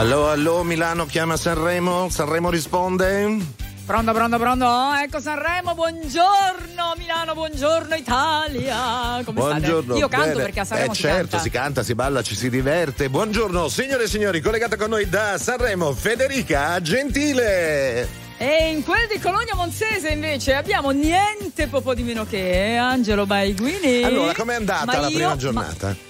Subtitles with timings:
[0.00, 3.36] Allo, allo, Milano chiama Sanremo, Sanremo risponde.
[3.84, 4.94] Pronto, pronto, pronto?
[4.94, 9.20] Ecco Sanremo, buongiorno Milano, buongiorno Italia.
[9.22, 9.82] Come Buongiorno.
[9.82, 9.98] state?
[9.98, 10.42] Io canto bene.
[10.42, 11.38] perché a Sanremo eh, si certo, canta.
[11.38, 13.10] si canta, si balla, ci si diverte.
[13.10, 18.08] Buongiorno, signore e signori, collegata con noi da Sanremo, Federica Gentile.
[18.38, 24.02] E in quel di Cologno Monzese invece abbiamo niente poco di meno che Angelo Baiguini.
[24.02, 25.88] Allora, com'è andata Ma la io- prima giornata?
[25.88, 26.09] Ma...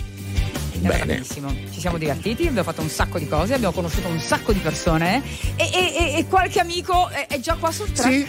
[0.83, 1.05] Era Bene.
[1.15, 4.61] benissimo, ci siamo divertiti, abbiamo fatto un sacco di cose, abbiamo conosciuto un sacco di
[4.61, 5.23] persone
[5.57, 8.11] e, e- e- e qualche amico è, è già qua sul track.
[8.13, 8.27] Sì,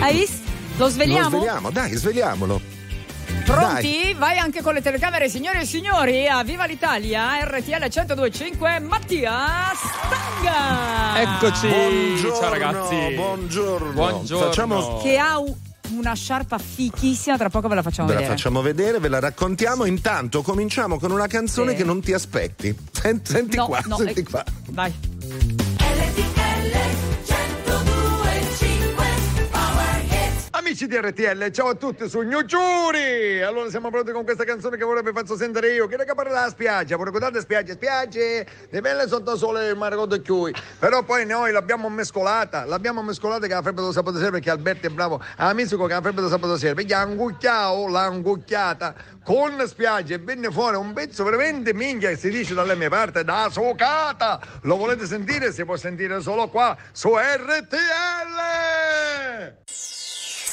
[0.00, 0.42] Hai visto?
[0.76, 1.30] Lo svegliamo?
[1.30, 2.60] lo svegliamo, dai, svegliamolo.
[3.44, 4.14] Pronti?
[4.16, 11.20] Vai anche con le telecamere, signore e signori, a Viva l'Italia, RTL 1025, Mattia Stanga!
[11.20, 11.66] Eccoci.
[11.68, 13.14] Buongiorno, Ciao ragazzi.
[13.14, 13.92] Buongiorno.
[13.92, 14.46] Buongiorno.
[14.46, 15.56] Facciamo, Che ha u-
[15.90, 18.36] una sciarpa fichissima, tra poco ve la facciamo ve la vedere.
[18.36, 19.84] facciamo vedere, ve la raccontiamo.
[19.84, 21.76] Intanto cominciamo con una canzone Sì.
[21.76, 22.74] che non ti aspetti.
[22.92, 24.44] Senti, senti No, qua, no, senti eh, qua.
[24.70, 25.73] Vai.
[30.66, 33.42] Amici di RTL, ciao a tutti su New Giuri!
[33.42, 35.86] Allora siamo pronti con questa canzone che vorrebbe faccio sentire io.
[35.86, 39.94] Che raga parla della spiaggia, voi ricordate spiagge, spiagge, le belle sotto sole il mare
[39.94, 40.54] con chiui.
[40.78, 44.86] Però poi noi l'abbiamo mescolata, l'abbiamo mescolata che la febbre dello sabato sera perché Alberto
[44.86, 49.62] è bravo, a musico che la febbre dello sabato sera, perché angucchiao l'ha angucchiata con
[49.66, 54.40] spiaggia e venne fuori un pezzo veramente minchia si dice dalle mie parti da socata.
[54.62, 55.52] Lo volete sentire?
[55.52, 57.82] Si può sentire solo qua su RTL!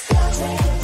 [0.10, 0.81] Discovery.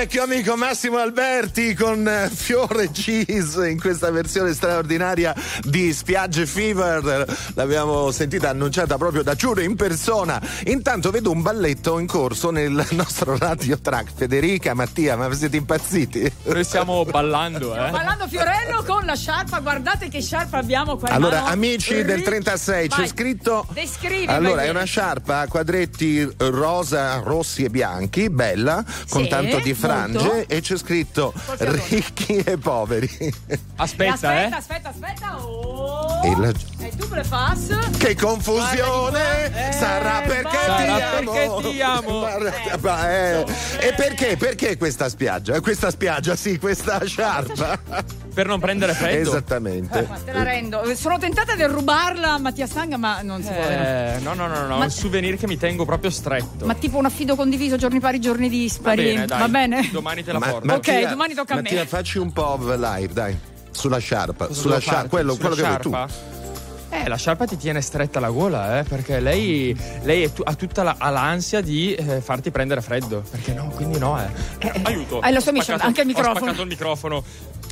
[0.00, 7.26] Vecchio amico Massimo Alberti con eh, Fiore Cheese in questa versione straordinaria di Spiagge Fever.
[7.52, 10.40] L'abbiamo sentita annunciata proprio da Giuro in persona.
[10.68, 14.12] Intanto vedo un balletto in corso nel nostro radio track.
[14.14, 16.32] Federica, Mattia, ma siete impazziti?
[16.44, 17.90] Noi stiamo ballando, eh.
[17.90, 21.52] Ballando Fiorello con la sciarpa, guardate che sciarpa abbiamo qua Allora, mano.
[21.52, 23.06] amici del Ric- 36, c'è Vai.
[23.08, 23.66] scritto.
[23.74, 24.32] Descrivi.
[24.32, 29.74] Allora, è una sciarpa a quadretti rosa, rossi e bianchi, bella, con Sì, tanto di
[29.90, 33.08] frange e c'è scritto ricchi e poveri.
[33.76, 34.44] Aspetta, aspetta, eh.
[34.50, 35.44] aspetta, aspetta.
[35.44, 36.20] Oh.
[36.22, 36.52] E la-
[36.92, 37.96] E double pass.
[37.98, 39.68] Che confusione!
[39.68, 40.84] Eh, Sarà perché vai.
[40.84, 41.30] ti Sarà amo!
[41.32, 42.18] perché ti amo.
[42.18, 43.44] Guarda, ma, eh,
[43.80, 44.36] E perché?
[44.36, 45.54] Perché questa spiaggia?
[45.54, 47.78] Eh, Questa spiaggia, sì, questa sciarpa.
[48.34, 49.28] Per non prendere freddo.
[49.30, 50.06] Esattamente.
[50.08, 50.82] Ma te la rendo.
[50.96, 53.62] Sono tentata di rubarla a Mattia Stanga, ma non si può.
[53.62, 56.64] Eh, no, no, no, no, Ma- un souvenir che mi tengo proprio stretto.
[56.66, 59.02] Ma tipo un affido condiviso, giorni pari, giorni Va dispari.
[59.04, 59.38] bene, dai.
[59.38, 59.88] Va bene?
[59.92, 60.66] Domani te la Ma- porto.
[60.66, 61.62] Mattia, Ok, domani tocca a me.
[61.62, 63.38] Mattia, facci un po' live, dai.
[63.72, 66.12] sulla sciarpa, Cosa sulla sciarpa, quello, Sulla quello che vuoi tu.
[66.92, 70.54] Eh, la sciarpa ti tiene stretta la gola, eh, perché lei, lei è tu- ha
[70.54, 73.22] tutta la- ha l'ansia di eh, farti prendere freddo.
[73.30, 74.28] Perché no, quindi no, eh.
[74.82, 75.20] Aiuto.
[75.20, 76.36] hai la sua ho mission, spaccato- anche il Ho microfono.
[76.38, 77.24] spaccato il microfono.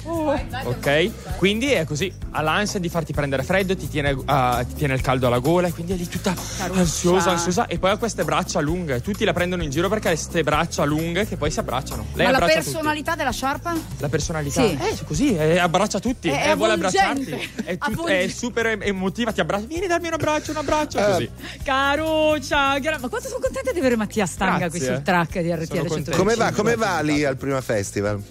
[0.08, 4.94] Ok, quindi è così, ha l'ansia di farti prendere freddo, ti tiene, ah, ti tiene
[4.94, 6.34] il caldo alla gola e quindi è lì tutta
[6.72, 10.12] ansiosa, ansiosa e poi ha queste braccia lunghe, tutti la prendono in giro perché ha
[10.12, 12.06] queste braccia lunghe che poi si abbracciano.
[12.14, 12.70] Lei Ma la abbraccia tutti.
[12.72, 13.74] personalità della sciarpa?
[13.98, 14.66] La personalità?
[14.66, 14.78] Sì.
[14.80, 17.32] Eh, così, eh, abbraccia tutti, È- è eh, vuole avvolgente.
[17.32, 17.56] abbracciarti.
[17.68, 19.66] È, tut- è super emotiva, ti abbraccia.
[19.66, 20.98] Vieni, dammi un abbraccio, un abbraccio.
[20.98, 21.30] Eh, Così.
[21.62, 24.94] Caruccia, gra- ma quanto sono contenta di avere Mattia Stanga qui Grazie.
[24.94, 26.12] sul track di RTL contento.
[26.12, 26.16] 125.
[26.16, 28.22] Come va, come va lì al prima festival?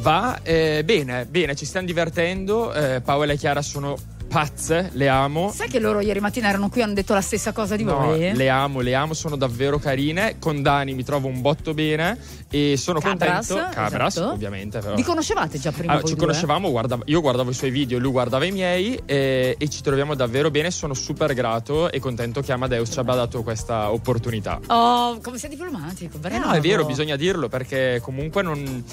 [0.00, 2.72] Va eh, bene, bene, ci stiamo divertendo.
[2.72, 3.96] Eh, Paola e Chiara sono
[4.28, 5.50] pazze, le amo.
[5.50, 7.98] Sai che loro ieri mattina erano qui e hanno detto la stessa cosa di No,
[7.98, 8.34] voi?
[8.34, 10.36] le amo, le amo, sono davvero carine.
[10.38, 12.16] Con Dani mi trovo un botto bene
[12.50, 13.70] e sono Cabras, contento.
[13.74, 14.32] Cabras, esatto.
[14.32, 14.78] ovviamente.
[14.80, 14.94] Però.
[14.94, 15.94] Vi conoscevate già prima?
[15.94, 16.26] Ah, ci due?
[16.26, 20.14] conoscevamo, guarda- io guardavo i suoi video, lui guardava i miei e, e ci troviamo
[20.14, 20.70] davvero bene.
[20.70, 24.60] Sono super grato e contento che Amadeus ci abbia dato questa opportunità.
[24.66, 26.46] Oh, come sei diplomatico, Eh bravo.
[26.46, 28.84] no, è vero, bisogna dirlo perché comunque non.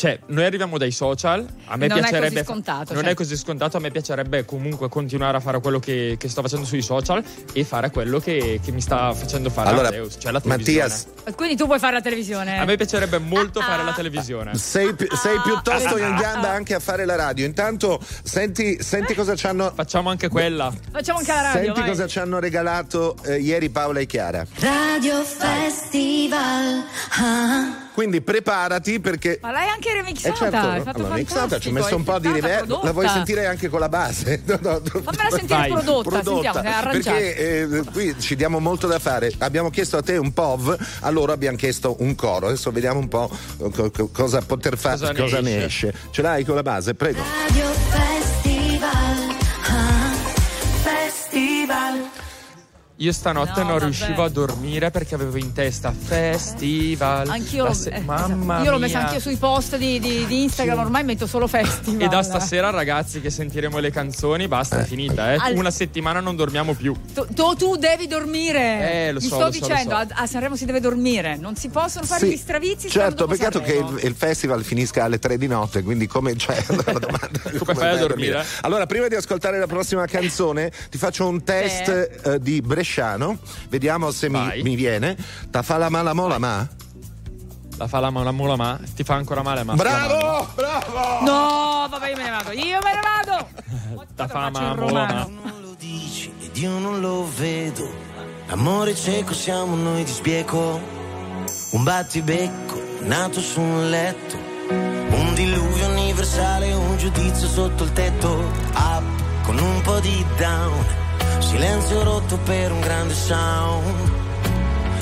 [0.00, 2.28] Cioè, noi arriviamo dai social, a me Non è piacerebbe.
[2.36, 3.12] così scontato, Non cioè.
[3.12, 6.64] è così scontato, a me piacerebbe comunque continuare a fare quello che, che sto facendo
[6.64, 10.40] sui social e fare quello che, che mi sta facendo fare Allora, Amadeus, cioè la
[10.40, 10.78] televisione.
[10.88, 11.06] Mattias,
[11.36, 12.58] Quindi tu vuoi fare la televisione?
[12.58, 13.84] A me piacerebbe molto Ah, fare ah.
[13.84, 14.54] la televisione.
[14.56, 16.54] sei, sei Ah, piuttosto ah, in ah, gamba ah.
[16.54, 17.44] anche a fare la radio.
[17.44, 19.70] Intanto, senti, senti cosa ci hanno.
[19.74, 20.72] Facciamo anche quella.
[20.90, 21.88] Facciamo anche la radio, Senti vai.
[21.90, 24.46] cosa ci hanno regalato eh, ieri Paola e Chiara.
[24.60, 26.84] Radio Festival.
[27.20, 27.88] Ah.
[27.92, 29.38] Quindi preparati perché.
[29.42, 32.18] Ma l'hai anche Eh remixata, certo, hai fatto allora, mixata, ci ho messo un po'
[32.18, 32.60] di riverb.
[32.60, 32.92] La prodotta.
[32.92, 34.42] vuoi sentire anche con la base?
[34.50, 35.00] No, no, no.
[35.02, 35.70] Fammela sentire Vai.
[35.70, 37.16] prodotta, sentiamo, è arrangiata.
[37.16, 39.32] perché eh, qui ci diamo molto da fare.
[39.38, 42.46] Abbiamo chiesto a te un POV, a loro abbiamo chiesto un coro.
[42.48, 43.30] Adesso vediamo un po'
[43.72, 45.88] co- co- cosa poter fare, Cosa cosa, ne ne esce.
[45.88, 46.00] esce.
[46.10, 46.94] Ce l'hai con la base?
[46.94, 47.20] Prego.
[47.46, 48.09] Radio
[53.00, 53.84] Io stanotte No, non vabbè.
[53.84, 57.30] riuscivo a dormire perché avevo in testa festival.
[57.30, 58.64] Anch'io se- eh, mamma esatto.
[58.64, 59.06] Io l'ho messa mia.
[59.06, 62.02] anch'io sui post di, di- di Instagram, ormai metto solo festival.
[62.02, 65.32] E da stasera, ragazzi, che sentiremo le canzoni, basta, è finita.
[65.32, 65.36] Eh.
[65.40, 66.94] Al- Una settimana non dormiamo più.
[67.14, 69.06] Tu, tu- tu devi dormire.
[69.06, 69.96] Eh, lo Mi so, sto lo so, lo dicendo, so.
[69.96, 71.36] a, a Sanremo si deve dormire.
[71.36, 72.90] Non si possono fare gli stravizi.
[72.90, 73.98] certo, peccato che Sanremo.
[73.98, 77.08] il, il festival finisca alle 3 di notte, quindi come cioè, domanda,
[77.58, 78.44] come, fai a vai dormire?
[78.60, 82.60] Allora, prima di ascoltare la prossima canzone, ti faccio un test eh, di
[82.90, 83.38] Bresciano.
[83.68, 85.16] Vediamo se mi, mi viene.
[85.50, 86.66] Ta fa la mala mola ma?
[87.76, 89.74] La fa la, la mola ma ti fa ancora male, ma.
[89.74, 90.48] Bravo!
[90.54, 91.24] Bravo!
[91.24, 92.50] No, vabbè, io me ne vado.
[92.50, 93.48] Io me ne vado.
[94.16, 95.28] La fa faccio in ma mola ma.
[95.28, 97.88] non lo dici ed io non lo vedo.
[98.48, 100.80] L'amore cieco siamo noi di sbieco.
[101.70, 104.36] Un battibecco nato su un letto.
[104.68, 108.28] Un diluvio universale, un giudizio sotto il tetto.
[108.74, 109.04] Up
[109.44, 111.09] con un po' di down.
[111.40, 114.10] Silenzio rotto per un grande sound.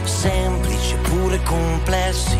[0.04, 2.38] Semplici pure complessi.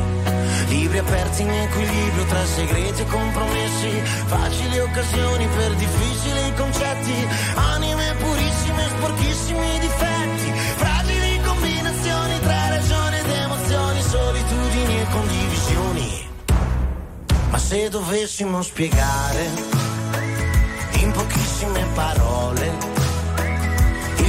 [0.69, 3.91] Libri aperti in equilibrio tra segreti e compromessi.
[4.27, 7.29] Facili occasioni per difficili concetti.
[7.55, 10.53] Anime purissime, sporchissimi difetti.
[10.77, 16.29] Fragili combinazioni tra ragione ed emozioni, solitudini e condivisioni.
[17.51, 19.51] Ma se dovessimo spiegare
[21.01, 22.88] in pochissime parole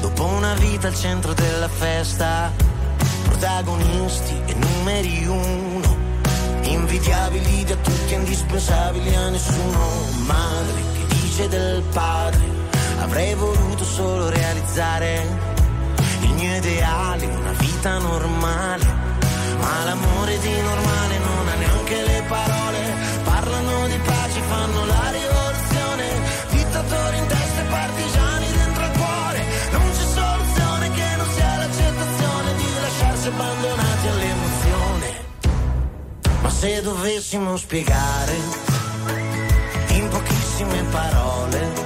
[0.00, 2.52] Dopo una vita al centro della festa,
[3.24, 5.96] protagonisti e numeri uno,
[6.62, 9.78] invidiabili da tutti, indispensabili a nessuno.
[10.26, 12.44] Madre che dice del padre,
[13.00, 15.26] avrei voluto solo realizzare
[16.20, 19.04] il mio ideale, una vita normale.
[19.58, 22.94] Ma l'amore di normale non ha neanche le parole,
[36.58, 38.34] se dovessimo spiegare
[39.90, 41.85] in pochissime parole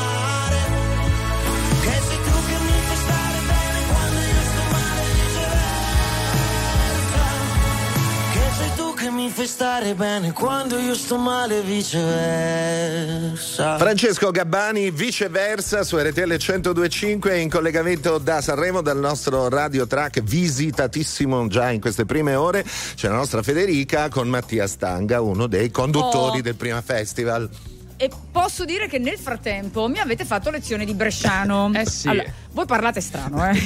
[9.01, 12.09] che mi fai stare bene quando io sto male viceversa.
[13.79, 21.47] Francesco Gabbani, viceversa su RTL 1025 in collegamento da Sanremo dal nostro radio track visitatissimo
[21.47, 22.63] già in queste prime ore.
[22.63, 26.41] C'è la nostra Federica con Mattia Stanga, uno dei conduttori Oh.
[26.43, 27.49] del prima festival.
[27.97, 31.71] E posso dire che nel frattempo mi avete fatto lezione di bresciano.
[31.73, 32.07] Eh sì.
[32.07, 33.59] Allora, voi parlate strano, eh?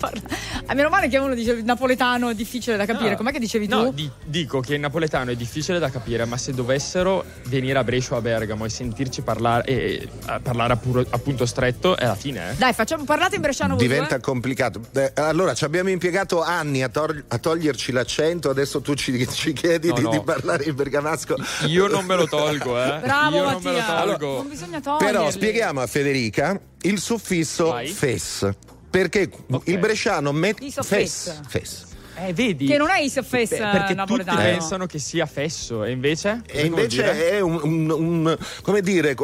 [0.00, 0.20] Parla-
[0.66, 3.10] A meno male che uno dice il napoletano è difficile da capire.
[3.10, 3.16] No.
[3.16, 3.92] Com'è che dicevi No, tu?
[3.92, 8.14] di- dico che il napoletano è difficile da capire, ma se dovessero venire a Brescia
[8.14, 12.06] o a Bergamo e sentirci parlare, e, a parlare a, puro- a punto stretto, è
[12.06, 12.54] la fine, eh.
[12.54, 14.20] Dai, facciamo, parlate in bresciano voi Diventa due?
[14.24, 14.80] complicato.
[14.92, 19.52] Eh, allora, ci abbiamo impiegato anni a, tor- a toglierci l'accento, adesso tu ci, ci
[19.52, 20.10] chiedi No, di, no.
[20.10, 21.36] di parlare in bergamasco.
[21.66, 22.98] Io non me lo tolgo, eh.
[23.00, 24.00] Bravo Io non me lo Mattia.
[24.02, 24.36] tolgo.
[24.36, 25.06] non bisogna toglierli.
[25.12, 27.88] Però spieghiamo a Federica il suffisso Vai.
[27.88, 28.48] fes.
[28.90, 29.68] Perché Ok.
[29.68, 30.84] il bresciano mette fes.
[30.84, 31.40] fes.
[31.46, 31.88] fes.
[32.22, 32.66] Eh, vedi?
[32.66, 34.36] Che non è isofes Beh, perché napoletano.
[34.36, 36.42] tutti pensano che sia fesso, e invece?
[36.44, 37.30] E invece dire?
[37.30, 39.16] è un, un- un- come dire,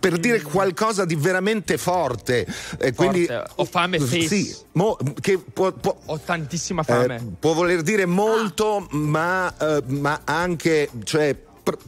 [0.00, 2.46] per dire qualcosa di veramente forte.
[2.78, 4.26] E quindi, Ho fame fes.
[4.26, 7.34] Sì, mo- che può, può- Ho tantissima eh, fame.
[7.38, 11.78] può voler dire molto, ma, eh, ma anche, cioè, pr-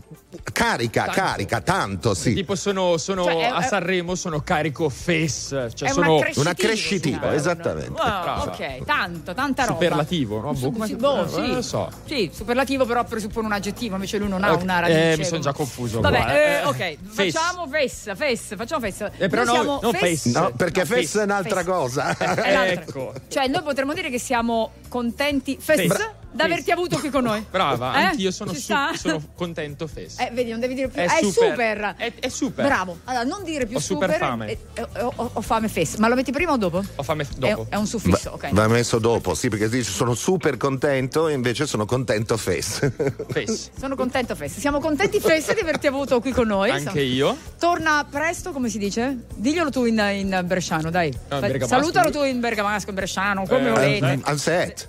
[0.52, 1.20] carica, Tanto.
[1.20, 2.34] carica, tanto, sì.
[2.34, 5.48] Tipo sono, sono Cioè, a è- Sanremo, sono carico fes.
[5.74, 6.40] Cioè È sono un accrescitivo.
[6.40, 7.34] un accrescitivo, sì.
[7.36, 8.00] esattamente.
[8.00, 8.42] Ah, Brava.
[8.44, 9.72] ok, tanto, tanta roba.
[9.74, 10.52] superlativo, no?
[10.54, 11.40] Boh, come- Sì, boh, eh, sì.
[11.40, 11.90] non lo so.
[12.06, 15.16] Sì, superlativo però presuppone un aggettivo, invece lui non ha Ok, una eh, radice.
[15.18, 16.64] mi sono già confuso Vabbè, qua, eh, eh.
[16.64, 17.32] ok, Fes.
[17.32, 19.00] facciamo fes, fes, facciamo fes.
[19.18, 20.24] Eh, però Noi no, siamo no, fes.
[20.26, 21.66] No, perché No, fes è un'altra Fes.
[21.66, 22.16] cosa.
[22.16, 22.64] È l'altra.
[22.82, 23.12] Ecco.
[23.28, 25.92] Cioè, noi potremmo dire che siamo contenti, fes,
[26.36, 26.46] Fes.
[26.46, 27.44] da averti avuto qui con noi.
[27.50, 28.04] Brava, Eh?
[28.04, 30.18] anch'io sono, su- sono contento fes.
[30.20, 31.00] Eh, vedi, non devi dire più.
[31.00, 31.50] È È, super.
[31.50, 31.94] super.
[31.96, 32.64] È- è super.
[32.64, 32.98] Bravo.
[33.04, 34.26] Allora, non dire più Ho super super.
[34.26, 34.46] fame.
[34.50, 35.96] eh, eh, ho, ho- fame fes.
[35.96, 36.82] Ma lo metti prima o dopo?
[36.94, 37.66] Ho fame f- È, dopo.
[37.68, 38.50] è un suffisso, ok.
[38.52, 42.90] Va messo dopo, sì, perché dice sono super contento e invece sono contento fes.
[43.30, 43.70] Fes.
[43.78, 44.58] Sono contento Fes.
[44.58, 46.70] Siamo contenti Fes di averti avuto qui con noi.
[46.70, 47.36] Anche io.
[47.58, 49.24] Torna presto, come si dice?
[49.34, 51.12] Diglielo tu in, in bresciano, dai.
[51.28, 54.18] Fai- bergamasco, Salutalo tu in bergamasco, in bresciano, come Eh, volete.
[54.22, 54.88] Al set.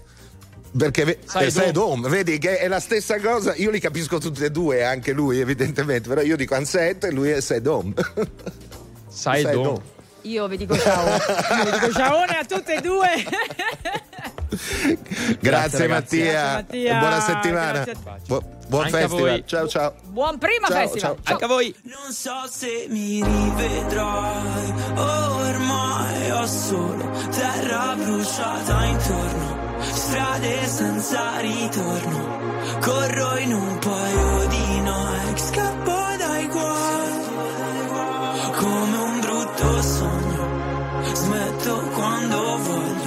[0.77, 2.01] Perché ve- Sai eh, sai dom.
[2.01, 5.39] dom, vedi che è la stessa cosa, io li capisco tutti e due, anche lui
[5.39, 7.93] evidentemente, però io dico anset e lui è sedom.
[9.09, 9.63] Sai, Sai dom.
[9.63, 9.81] dom.
[10.23, 11.07] Io vi dico ciao.
[11.15, 13.07] Io vi dico ciaone a tutte e due.
[15.39, 15.87] Grazie, ragazzi.
[15.87, 16.31] Mattia.
[16.31, 16.99] Grazie, Mattia.
[16.99, 17.71] Buona settimana.
[17.83, 17.95] Grazie.
[18.27, 19.29] Bu- buon Anche a festival.
[19.29, 19.43] voi.
[19.45, 19.93] Ciao ciao.
[20.05, 21.15] Buon prima Ciao, festival.
[21.23, 21.31] ciao.
[21.33, 21.75] Anche a voi.
[21.83, 32.39] Non so se mi rivedrai, ormai ho solo terra bruciata intorno, strade senza ritorno,
[32.81, 37.21] corro in un paio di Nike, scappo dai guai,
[38.55, 43.06] come un brutto sogno, smetto quando voglio.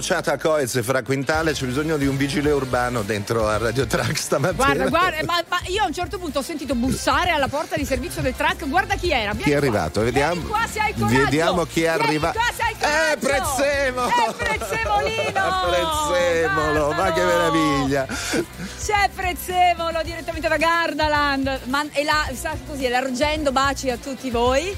[0.00, 4.16] bruciata a Coez, fra Quintale, c'è bisogno di un vigile urbano dentro a Radio Track
[4.16, 4.64] stamattina.
[4.64, 7.84] Guarda, guarda, ma, ma io a un certo punto ho sentito bussare alla porta di
[7.84, 8.66] servizio del track.
[8.66, 9.32] Guarda chi era.
[9.32, 9.68] Vieni Chi è qua.
[9.68, 10.00] arrivato?
[10.00, 10.40] Vediamo.
[10.40, 11.18] Qua hai coraggio.
[11.18, 12.38] Vediamo chi è arrivato.
[12.38, 13.16] qua Eh.
[13.18, 14.08] Prezzemolo!
[14.08, 15.42] È Prezzemolino!
[16.08, 18.06] Prezzemolo, ma che meraviglia!
[18.06, 21.60] C'è Prezzemolo direttamente da Gardaland.
[21.64, 24.74] Ma, e la, sa così, elargendo baci a tutti voi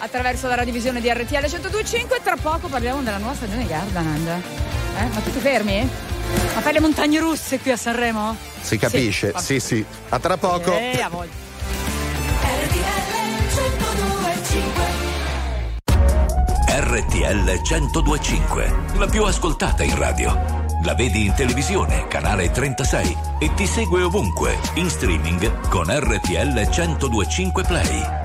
[0.00, 2.20] attraverso la radiovisione di RTL 1025.
[2.22, 4.55] Tra poco parliamo della nuova stagione Gardaland.
[4.98, 5.04] Eh?
[5.12, 5.88] Ma tutti fermi?
[6.54, 8.36] Ma fai le montagne russe qui a Sanremo?
[8.60, 9.30] Si capisce?
[9.30, 9.84] va- Sì, sì.
[10.08, 10.72] A tra poco.
[10.76, 11.44] Eh, a voglia.
[16.68, 20.64] RTL 1025, la più ascoltata in radio.
[20.84, 27.62] La vedi in televisione, canale 36 e ti segue ovunque, in streaming con RTL 1025
[27.64, 28.15] Play.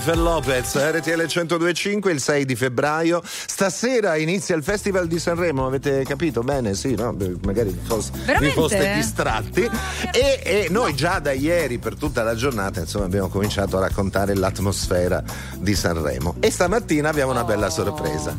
[0.00, 3.20] Jennifer Lopez, RTL 1025 il 6 di febbraio.
[3.22, 6.74] Stasera inizia il Festival di Sanremo, avete capito bene?
[6.74, 7.14] Sì, no?
[7.44, 9.68] Magari vi fos- vi foste distratti.
[10.10, 14.34] E, e noi già da ieri per tutta la giornata insomma, abbiamo cominciato a raccontare
[14.34, 15.22] l'atmosfera
[15.58, 16.36] di Sanremo.
[16.40, 18.34] E stamattina abbiamo una bella sorpresa.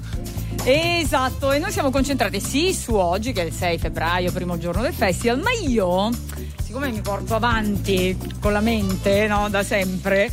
[0.63, 4.81] Esatto, e noi siamo concentrati sì su oggi che è il 6 febbraio, primo giorno
[4.81, 6.09] del festival, ma io,
[6.63, 10.31] siccome mi porto avanti con la mente, no, da sempre,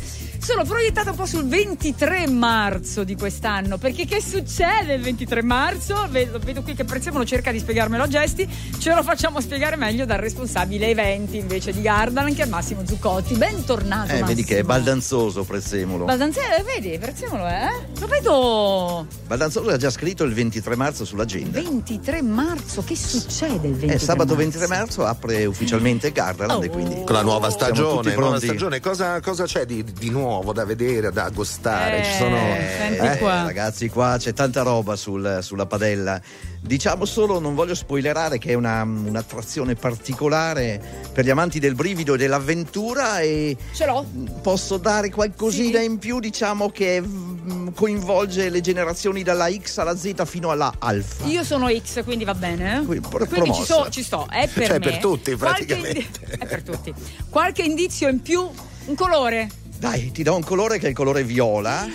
[0.49, 6.07] sono proiettata un po' sul 23 marzo di quest'anno, perché che succede il 23 marzo?
[6.09, 10.05] Vedo, vedo qui che Prezzemolo cerca di spiegarmelo a gesti, ce lo facciamo spiegare meglio
[10.05, 13.35] dal responsabile eventi invece di Gardaland che è Massimo Zuccotti.
[13.35, 14.73] Bentornato Eh, vedi che è Massimo.
[14.73, 16.05] baldanzoso Prezzemolo.
[16.05, 17.88] Baldanzè, vedi, Prezzemolo, eh?
[17.99, 21.61] Lo vedo Baldanzoso ha già scritto il 23 marzo sull'agenda.
[21.61, 24.35] 23 marzo, che succede il 23 Eh, sabato marzo?
[24.49, 28.79] 23 marzo apre ufficialmente Gardaland e quindi Con la nuova stagione, nuova stagione.
[28.79, 32.03] Cosa, cosa c'è di, di nuovo da vedere, da gustare?
[32.03, 32.37] Ci sono.
[32.37, 33.43] senti Eh, qua.
[33.43, 36.19] ragazzi, qua c'è tanta roba sul- sulla padella.
[36.61, 40.81] Diciamo solo, non voglio spoilerare, che è una- un'attrazione particolare
[41.13, 44.05] per gli amanti del brivido e dell'avventura e Ce l'ho.
[44.41, 45.85] posso dare qualcosina Sì.
[45.85, 51.25] in più, diciamo che mm, coinvolge le generazioni dalla X alla Z fino alla Alfa.
[51.25, 52.83] Io sono X, quindi va bene.
[52.85, 54.79] Qui- pro- Quindi ci, so- ci sto, è per Cioè, me.
[54.79, 55.97] per tutti, Qualche praticamente.
[55.99, 56.93] indi- è per tutti.
[57.29, 58.47] Qualche indizio in più?
[58.85, 59.49] Un colore?
[59.79, 61.87] Dai, ti do un colore che è il colore viola.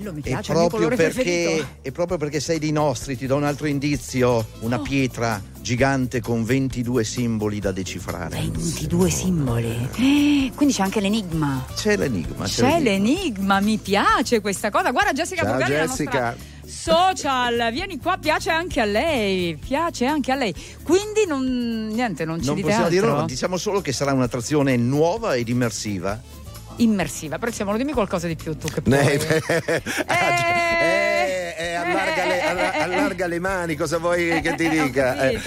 [0.00, 3.36] Bello, mi E piace, mio proprio, perché, e proprio perché sei dei nostri, ti do
[3.36, 4.82] un altro indizio: una Oh.
[4.82, 8.30] pietra gigante con 22 simboli da decifrare.
[8.30, 9.88] 22 simboli.
[9.96, 11.66] Eh, Quindi c'è anche l'enigma.
[11.74, 12.46] C'è l'enigma.
[12.46, 14.90] C'è l'enigma, mi piace questa cosa.
[14.90, 16.36] Guarda Jessica Ciao, Borgani, la Jessica.
[16.64, 20.54] social, vieni qua, piace anche a lei, piace anche a lei.
[20.82, 23.06] Quindi non, niente, non ci Non dite possiamo altro?
[23.08, 26.18] dirlo, diciamo solo che sarà un'attrazione nuova ed immersiva.
[26.80, 28.96] Immersiva, Prezzemolo, dimmi qualcosa di più tu che puoi.
[28.98, 29.20] Eh,
[29.62, 35.28] eh, eh, eh, allarga, le, alla- allarga le mani, cosa vuoi che ti Eh, dica?
[35.30, 35.40] Eh,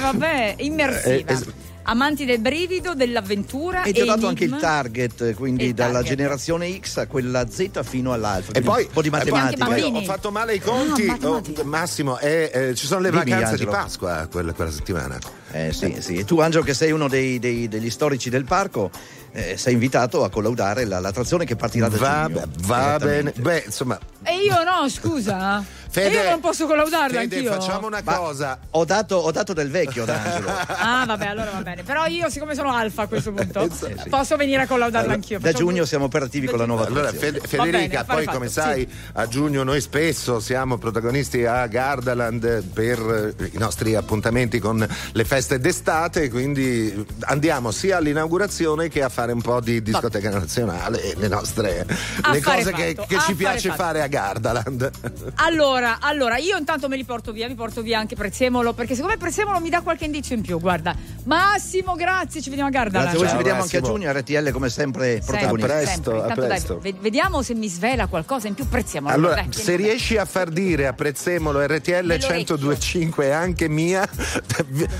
[0.00, 1.14] vabbè, immersiva.
[1.14, 1.46] Eh, es-
[1.90, 4.28] Amanti del brivido, dell'avventura E ti ho dato enigma.
[4.28, 6.16] anche il target, quindi Il dalla target.
[6.16, 8.52] generazione X a quella Z fino all'alfa.
[8.52, 9.64] E poi, un po' di matematica.
[9.64, 13.24] Poi ho fatto male ai conti, Ah, oh, Massimo, e eh, ci sono le Dimmi,
[13.30, 13.70] vacanze Angelo.
[13.70, 15.18] di Pasqua quella, quella settimana.
[15.50, 16.16] Eh, sì, sì.
[16.16, 18.90] E tu, Angelo, che sei uno dei- dei- degli storici del parco,
[19.32, 22.44] eh, sei invitato a collaudare la- l'attrazione che partirà da Va, giugno.
[22.60, 23.32] va bene.
[23.36, 25.64] Beh, insomma, E io no, scusa.
[26.02, 27.52] Fede, e io non posso collaudarla Fede, anch'io.
[27.52, 28.58] facciamo una Ma cosa.
[28.70, 30.46] Ho dato, ho dato del vecchio ad Angelo.
[30.80, 31.82] Ah, vabbè, allora va bene.
[31.82, 33.94] Però io, siccome sono alfa a questo punto, sì.
[34.08, 35.38] posso venire a collaudarla anch'io.
[35.38, 37.10] Da giugno siamo operativi con la nuova Allora.
[37.12, 38.54] Fede- bene, Federica, affare poi fatto, come sì.
[38.54, 44.86] sai, a giugno noi spesso siamo protagonisti a Gardaland per eh, i nostri appuntamenti con
[45.12, 51.02] le feste d'estate, quindi andiamo sia all'inaugurazione che a fare un po' di discoteca nazionale
[51.02, 51.86] e le nostre
[52.32, 53.82] le cose che, fatto, che ci affare piace fatto.
[53.82, 54.90] fare a Gardaland.
[55.36, 59.14] Allora, allora, io intanto me li porto via, mi porto via anche Prezzemolo, perché secondo
[59.14, 60.60] me Prezzemolo mi dà qualche indizio in più.
[60.60, 63.08] Guarda, Massimo, grazie, ci vediamo a Gardaland.
[63.10, 63.98] Grazie voi, ci Ciao, vediamo anche a Massimo.
[63.98, 64.12] giugno.
[64.44, 65.72] RTL come sempre Sempre, protagonista.
[65.72, 66.10] A presto, sempre.
[66.12, 66.78] a Intanto, dai, presto.
[66.80, 69.14] ve- vediamo se mi svela qualcosa in più Prezzemolo.
[69.14, 72.56] Allora, dai, se riesci a far dire a Prezzemolo RTL Nell'orecchio.
[72.56, 74.06] 1025 e anche mia,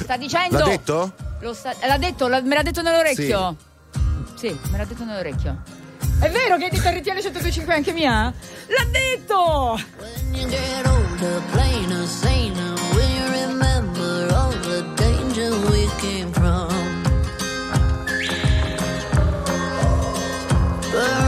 [0.01, 0.59] Sta dicendo.
[0.59, 1.13] l'ha detto?
[1.41, 3.57] Lo sta- l'ha detto, l'ha- me l'ha detto nell'orecchio.
[4.35, 4.57] Sì.
[4.71, 5.63] me l'ha detto nell'orecchio.
[6.21, 8.33] È vero che hai detto RTL 1025 anche mia?
[8.67, 9.79] L'ha detto!
[9.99, 16.67] When you get older, plainer, saner, you remember all the danger we came from.
[20.91, 21.28] Burning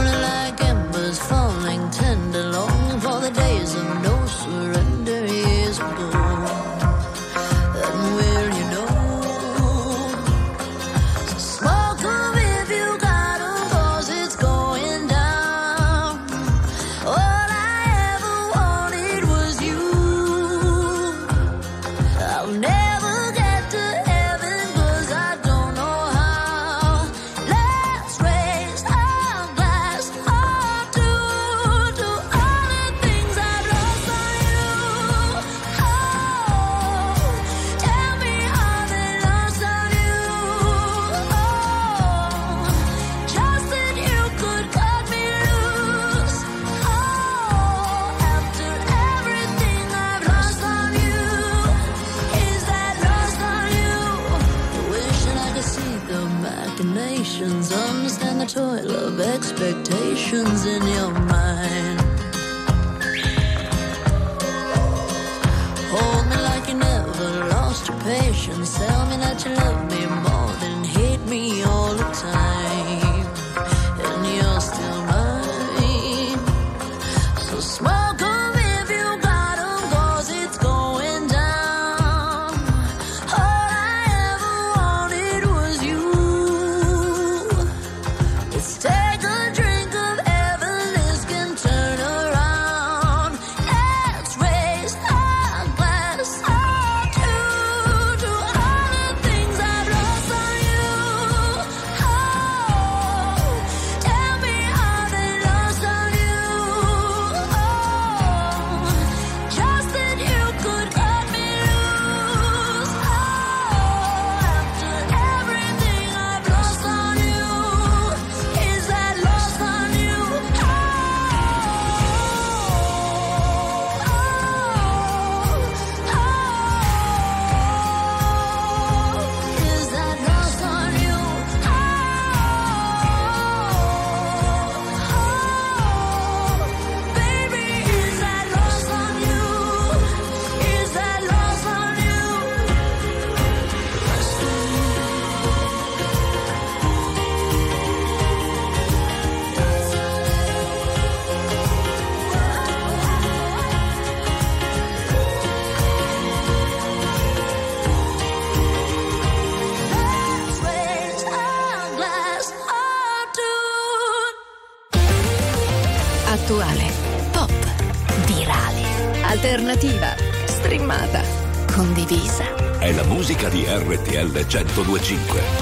[174.51, 175.60] 1025.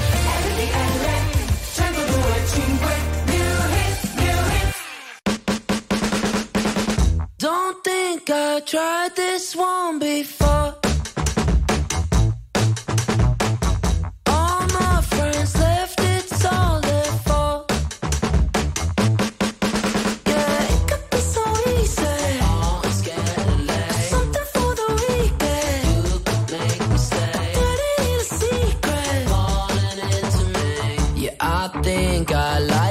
[31.62, 32.89] I think I like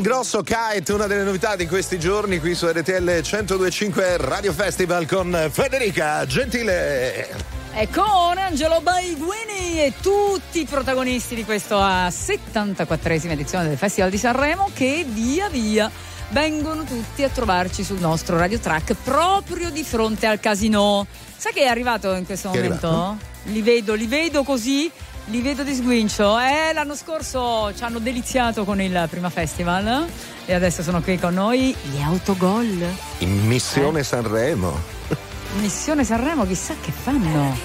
[0.00, 5.50] Ingrosso Kite, una delle novità di questi giorni qui su RTL 1025 Radio Festival con
[5.52, 7.28] Federica Gentile.
[7.74, 14.16] E con Angelo Baiguini e tutti i protagonisti di questa 74esima edizione del Festival di
[14.16, 15.90] Sanremo che via via
[16.30, 21.06] vengono tutti a trovarci sul nostro radio track proprio di fronte al casino.
[21.36, 23.18] Sai che è arrivato in questo che momento?
[23.44, 24.90] Li vedo, li vedo così
[25.30, 26.40] li vedo di sguincio.
[26.40, 30.06] Eh, l'anno scorso ci hanno deliziato con il prima festival
[30.44, 32.84] e adesso sono qui con noi gli autogol.
[33.18, 34.02] In missione eh.
[34.02, 34.76] Sanremo.
[35.60, 37.56] Missione Sanremo, chissà che fanno.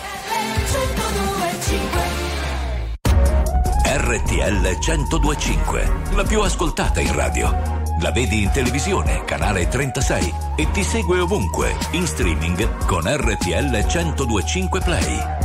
[3.84, 7.84] RTL 1025, la più ascoltata in radio.
[8.02, 14.80] La vedi in televisione, canale 36 e ti segue ovunque, in streaming con RTL 1025
[14.82, 15.45] Play.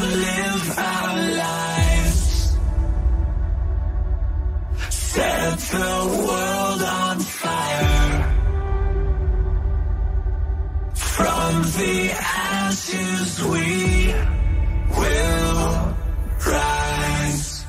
[0.00, 2.58] live our lives.
[4.88, 5.94] Set the
[6.26, 8.32] world on fire.
[10.94, 14.14] From the ashes we
[14.96, 15.94] will
[16.46, 17.64] rise.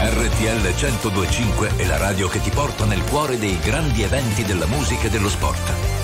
[0.00, 5.06] RTL 1025 è la radio che ti porta nel cuore dei grandi eventi della musica
[5.06, 6.03] e dello sport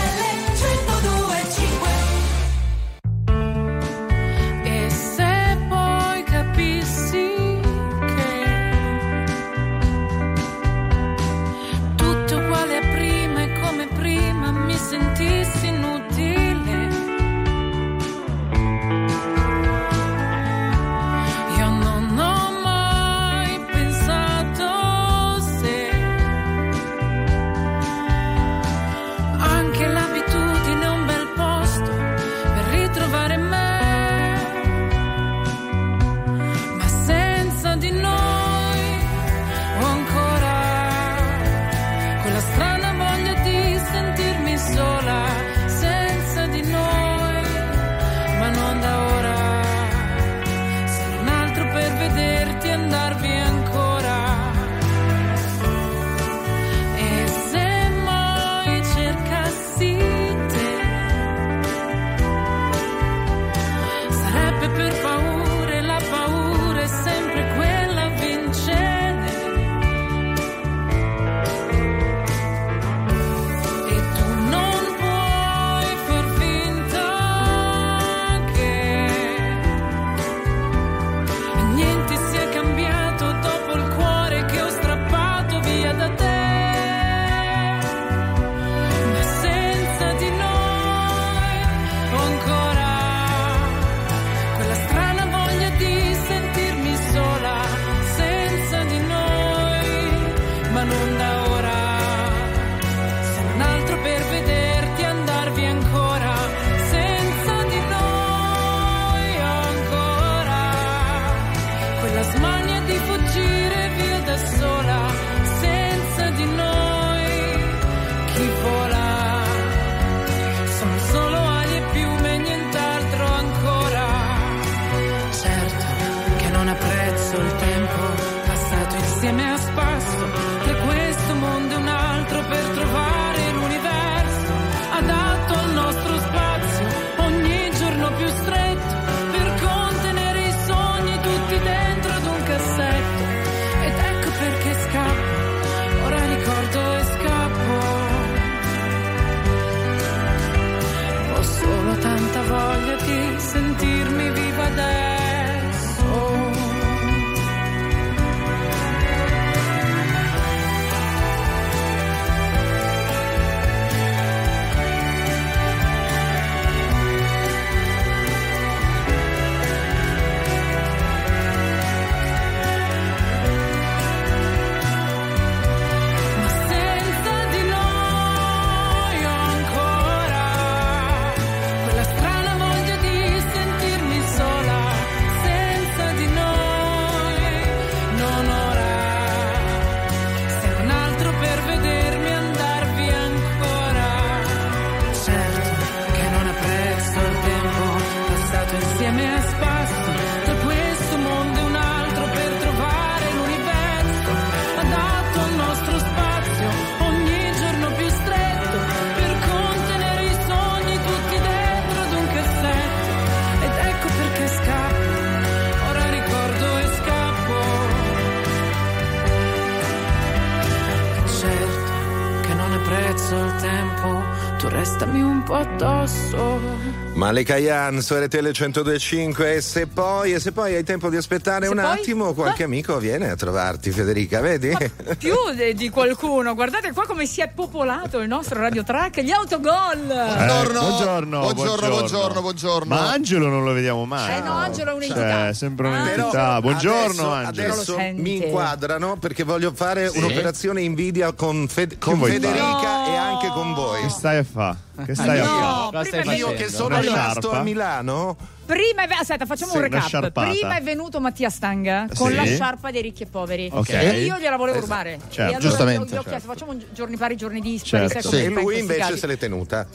[227.31, 231.63] Malika Yan su RTL 1025 e se poi, e se poi hai tempo di aspettare
[231.67, 234.75] Se un poi- attimo qualche amico viene a trovarti Federica, vedi?
[235.17, 239.31] Più de- di qualcuno, guardate qua come si è popolato il nostro radio track, gli
[239.31, 239.99] autogol.
[240.07, 242.93] Buongiorno, buongiorno, buongiorno, buongiorno, buongiorno.
[242.95, 244.35] Ma Angelo non lo vediamo mai.
[244.37, 245.43] Eh no, Angelo è un'entità.
[245.45, 245.91] Cioè, sembra Ah.
[246.01, 246.29] un'entità.
[246.31, 247.73] Però buongiorno, adesso, Angelo.
[247.73, 250.17] adesso mi inquadrano perché voglio fare Sì?
[250.17, 253.20] un'operazione invidia con, Fed- con Federica e anche
[253.53, 254.01] con voi.
[254.03, 254.75] Che stai a fa?
[255.05, 255.89] Che stai a No, fa?
[255.91, 256.53] Cosa stai Io facendo?
[256.53, 257.57] che sono Una rimasto sciarpa?
[257.59, 260.31] a Milano Prima è, aspetta, facciamo Sì, un recap.
[260.31, 262.35] Prima è venuto Mattia Stanga con Sì.
[262.35, 263.69] la sciarpa dei ricchi e poveri.
[263.71, 263.89] Ok.
[263.89, 264.93] E io gliela volevo Esatto.
[264.93, 265.19] rubare.
[265.29, 265.39] Certo.
[265.41, 266.13] e allora Giustamente.
[266.15, 268.07] Gli ho chiesto, facciamo giorni pari, giorni dispari.
[268.07, 268.29] Certo.
[268.29, 269.85] come e lui invece se l'è tenuta.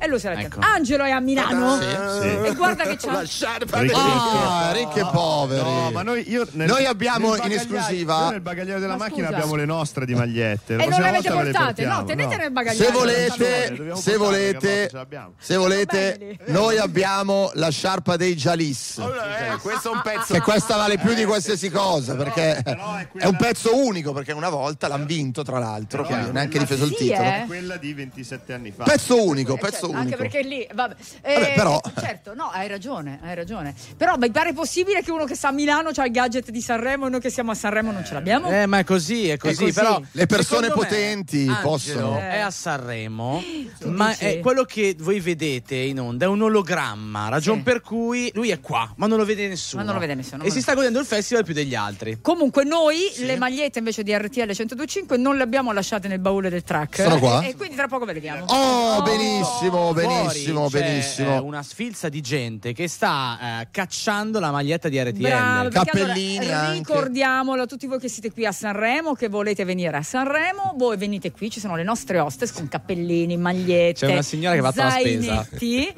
[0.00, 0.60] E lui se l'ha Ecco.
[0.60, 1.76] Angelo è a Milano.
[1.78, 1.86] Sì,
[2.20, 2.28] sì.
[2.46, 3.12] E guarda che c'ha.
[3.12, 5.62] La sciarpa Ricchi- Ah, ricchi e poveri.
[5.62, 9.04] No, ma noi, io nel- Noi abbiamo nel in esclusiva- noi nel bagagliaio della Ma
[9.06, 9.36] macchina scusa.
[9.38, 10.76] abbiamo le nostre di magliette.
[10.76, 11.84] La E non le avete volta ve le portate?
[11.86, 12.84] No, tenete nel bagagliaio.
[12.84, 14.90] Se No, volete, se volete,
[15.38, 18.98] se volete, noi abbiamo la sciarpa dei Jalis.
[18.98, 20.32] Eh, questo è un pezzo.
[20.32, 24.32] Che questa vale più di qualsiasi cosa perché però è è un pezzo unico perché
[24.32, 27.44] una volta l'hanno vinto tra l'altro quindi non è neanche difeso il sì, titolo eh.
[27.46, 28.84] Quella di 27 anni fa.
[28.84, 30.94] pezzo unico Eh, pezzo unico Anche perché lì, vabbè.
[31.22, 33.74] Eh, Vabbè, però- Certo, no, hai ragione, hai ragione.
[33.96, 37.06] Però mi pare possibile che uno che sta a Milano c'ha il gadget di Sanremo
[37.06, 38.50] e noi che siamo a Sanremo non ce l'abbiamo?
[38.50, 39.56] Eh, ma è così, è così.
[39.56, 39.72] così.
[39.72, 42.18] Però Le persone secondo me, potenti Angelo possono.
[42.18, 43.42] È a Sanremo,
[43.84, 44.24] ma dici?
[44.24, 47.62] è quello che voi vedete in onda è un ologramma, ragion Sì.
[47.62, 49.80] per cui lui è qua, ma non lo vede nessuno.
[49.82, 52.18] Ma non lo vede nessuno, E ma- si sta godendo il festival più degli altri.
[52.20, 56.62] Comunque noi le magliette invece di RTL 1025 non le abbiamo lasciate nel baule del
[56.62, 57.02] track.
[57.02, 57.42] Sono qua?
[57.42, 58.44] E, e quindi tra poco ve le diamo.
[58.46, 64.38] oh benissimo benissimo Fuori c'è, benissimo eh, una sfilza di gente che sta eh, cacciando
[64.40, 65.18] la maglietta di RTL.
[65.20, 69.96] Bravo, Cappellini allora, ricordiamolo a tutti voi che siete qui a Sanremo, che volete venire
[69.96, 74.22] a Sanremo, voi venite qui, ci sono le nostre hostess con cappellini, magliette, C'è una
[74.22, 75.92] signora che va a fare la spesa.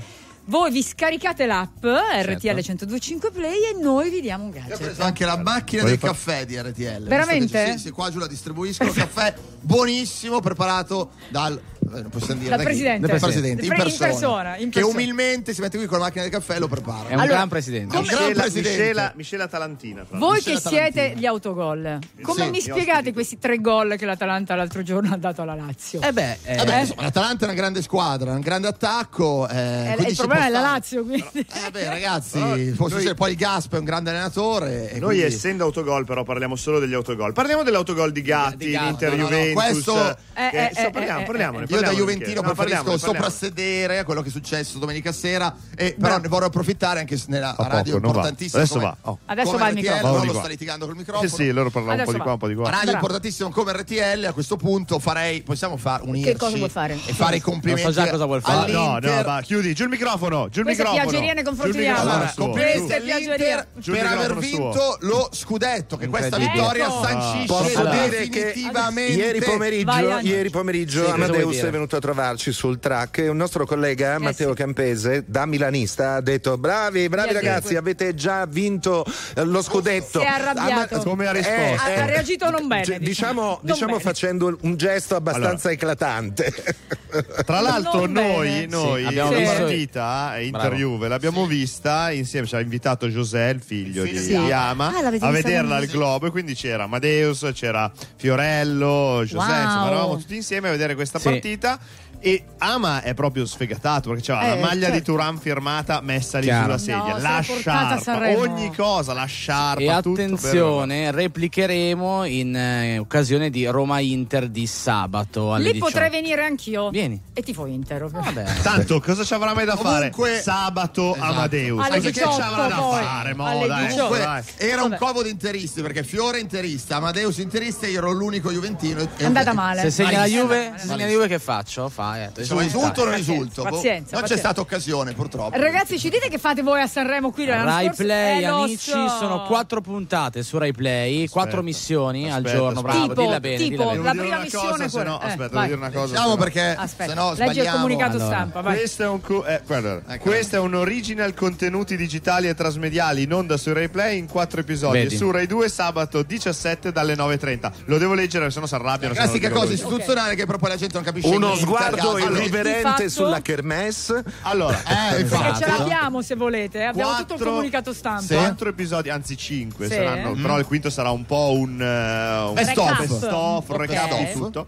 [0.46, 4.82] Voi vi scaricate l'app RTL 1025 Play e noi vi diamo un Io ho gadget.
[4.84, 7.04] preso anche la macchina Voglio del far- caffè di RTL.
[7.04, 7.72] Veramente?
[7.72, 8.84] Sì, sì, qua giù la distribuisco.
[8.90, 11.60] caffè buonissimo, preparato dal.
[11.94, 13.06] Eh, possiamo dire Dal presidente.
[13.06, 14.08] Dal presidente, in In persona.
[14.08, 14.98] persona, in Che persona.
[14.98, 17.08] umilmente si mette qui con la macchina del caffè e lo prepara.
[17.08, 17.94] È un Allora, gran presidente.
[17.96, 18.78] come- gran Miscela, presidente.
[18.78, 20.04] Miscela, Miscela Talantina.
[20.10, 24.54] Voi Michele che siete gli autogol, come Sì, mi spiegate questi tre gol che l'Atalanta
[24.54, 26.00] l'altro giorno ha dato alla Lazio?
[26.00, 29.48] Eh beh, eh, Eh beh, insomma, l'Atalanta è una grande squadra, un grande attacco.
[29.48, 30.60] eh, Eh, il problema è la.
[30.60, 31.24] Lazio, quindi.
[31.34, 33.14] Eh beh, ragazzi, può noi-.
[33.14, 34.90] Poi il Gasp è un grande allenatore.
[34.90, 37.32] e Noi quindi- essendo autogol però parliamo solo degli autogol.
[37.32, 38.84] Parliamo dell'autogol di Gatti, Di Gatti.
[38.84, 39.62] l'Inter No, no, no, Juventus.
[39.62, 42.98] questo- Eh, che- eh, so, eh, parliamo, eh, parliamone, Io da parliamone, Juventino no, preferisco
[42.98, 47.54] soprassedere a quello che è successo domenica sera, e, però ne vorrei approfittare anche nella
[47.58, 48.06] radio poco, va.
[48.08, 48.62] importantissima.
[48.62, 48.96] Adesso come- va.
[49.10, 49.18] Oh.
[49.26, 50.06] Adesso come va il RTL, microfono.
[50.10, 50.40] no, Va di lo qua.
[50.40, 51.28] sta litigando col Eh microfono.
[51.28, 52.64] sì, loro parlavano un po' di qua, un po' di qua.
[52.64, 52.96] Radio Bravo.
[52.96, 56.98] importantissimo come RTL, a questo punto farei, possiamo fare unirci Che cosa vuoi fare?
[57.06, 58.72] e fare i complimenti Non so già cosa vuol fare.
[58.72, 59.16] No, all'Inter.
[59.16, 61.00] no, va, chiudi, giù il microfono, giù il microfono.
[61.02, 61.98] piaggerie nei confronti Giù il di Ama.
[62.00, 68.06] microfono Allora, complimenti all'Inter per aver vinto lo scudetto, che questa vittoria sancisce Posso Allora.
[68.06, 73.18] dire che definitivamente ieri pomeriggio, ieri pomeriggio Sì, Amadeus è venuto a trovarci sul track
[73.18, 74.54] e un nostro collega Matteo sì.
[74.56, 77.44] Campese da milanista ha detto bravi, bravi Sì, sì.
[77.44, 79.04] ragazzi avete già vinto
[79.34, 80.94] eh, lo scudetto Si è arrabbiato.
[80.94, 81.88] Ama- Come ha risposto?
[81.88, 83.08] Eh, Ha reagito non bene, cioè, diciamo.
[83.32, 84.02] diciamo, Non diciamo bene.
[84.02, 86.52] facendo un gesto abbastanza eclatante
[87.44, 90.46] Tra l'altro Non noi, noi Sì, abbiamo la visto- partita eh.
[90.46, 94.34] Inter-Juve l'abbiamo vista insieme, ci ha invitato José, il figlio di, Sì.
[94.34, 99.62] Ama, Ah, a vederla al Globo e quindi c'era Amadeus, c'era Fiorello, José, Wow.
[99.62, 101.28] insomma eravamo tutti insieme a vedere questa Sì.
[101.56, 101.80] Partita
[102.20, 105.12] e Ama è proprio sfegatato perché c'era Eh, la maglia di certo.
[105.12, 106.76] Turan firmata messa lì Chiaro.
[106.76, 108.38] sulla sedia, No, la sciarpa, Sanremo.
[108.40, 114.66] ogni cosa, la sciarpa, E tutto per- attenzione, replicheremo in eh, occasione di Roma-Inter di
[114.66, 115.90] sabato alle Lì 18.
[115.92, 116.90] potrei venire anch'io.
[116.90, 117.20] Vieni.
[117.32, 118.06] E tifo Inter.
[118.08, 118.44] Vabbè.
[118.62, 120.40] Tanto cosa ci avrà mai da Comunque- fare?
[120.42, 121.30] Sabato Esatto.
[121.32, 121.78] Amadeus.
[121.84, 123.02] Alle Cosa che 18 ci avrà da poi.
[123.02, 123.34] fare?
[123.34, 124.14] Mo, Alle dai, 18.
[124.16, 124.20] dai.
[124.26, 128.50] Comunque, era un covo di interisti perché Fiore interista, Amadeus interista e io ero l'unico
[128.52, 129.08] Juventino.
[129.16, 129.80] È andata male.
[129.80, 130.26] Se segna la.
[130.26, 131.88] Juve, se segna la Juve che faccio?
[131.88, 132.44] Fa, eh.
[132.44, 133.62] Sono risulto o non risulto?
[133.62, 134.36] Boh, pazienza, non c'è pazienza.
[134.38, 135.56] stata occasione purtroppo.
[135.58, 137.90] Ragazzi, ci dite che fate voi a Sanremo qui l'anno Rai?
[137.94, 139.08] Play, Eh, amici, so.
[139.18, 142.78] sono quattro puntate su Rai Play, quattro missioni al aspetta, giorno.
[142.80, 142.92] aspetta.
[142.96, 143.56] Bravo, Tipo, dilla bene.
[143.56, 144.02] tipo, dilla bene.
[144.02, 145.20] la Devo dire prima una missione cosa, no.
[145.20, 145.66] Eh, aspetta, devo vai.
[145.66, 146.12] dire una cosa.
[146.14, 147.76] Diciamo perché Aspetta, se no leggi il sbagliamo.
[147.76, 148.26] comunicato Allora.
[148.36, 148.76] stampa, vai.
[148.76, 150.22] Questo è, un co- eh, guarda, Ecco.
[150.30, 154.60] questo è un original contenuti digitali e trasmediali in onda su Rai Play in quattro
[154.60, 155.14] episodi Vedi.
[155.14, 157.72] e su Rai 2 sabato 17 dalle 9.30.
[157.86, 159.14] Lo devo leggere, se no si arrabbiano.
[159.14, 163.40] Classica cosa istituzionale che poi la gente non capisce uno sguardo Allora, irriverente fatto- sulla
[163.42, 165.62] kermesse Allora, Eh, Perché infatti.
[165.62, 166.84] ce l'abbiamo se volete, eh.
[166.84, 168.34] abbiamo tutto il Quattro- comunicato stampa.
[168.34, 169.94] quattro episodi, anzi cinque Sì.
[169.94, 173.80] saranno, però il quinto sarà un po' un, eh, un Best best of, un Ok.
[173.86, 174.66] recap di tutto.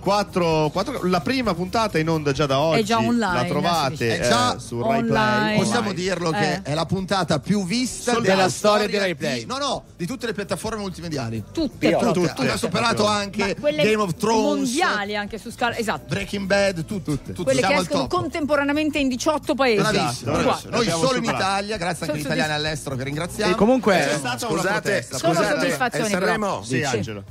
[0.00, 2.80] Quattro, quattro- la prima puntata è in onda già da oggi.
[2.80, 4.18] È già online, La trovate.
[4.18, 5.08] È già eh, su Rai online.
[5.54, 5.58] Play.
[5.58, 6.62] Possiamo dirlo che Eh.
[6.62, 8.50] è la puntata più vista Sold della out.
[8.52, 9.44] storia di Rai Play.
[9.44, 11.44] no, no, di tutte le piattaforme multimediali.
[11.52, 11.96] Tutte, Tutte.
[11.96, 12.32] proprio.
[12.34, 12.50] Tutte.
[12.50, 15.76] Ha superato anche Game of Thrones, mondiali anche su scala.
[15.76, 16.04] Esatto.
[16.08, 17.32] Breaking Bad, tu- tutte.
[17.32, 17.42] Tutte.
[17.44, 19.80] Quelle che Siamo al escono contemporaneamente in 18 paesi.
[19.82, 20.70] Bravissimo, Esatto.
[20.70, 21.24] Noi solo in.
[21.30, 23.52] Italia, grazie anche agli italiani all'estero che ringraziamo.
[23.52, 25.06] E comunque, scusate.
[25.10, 27.22] Sono scusate Sanremo Sì, Angelo.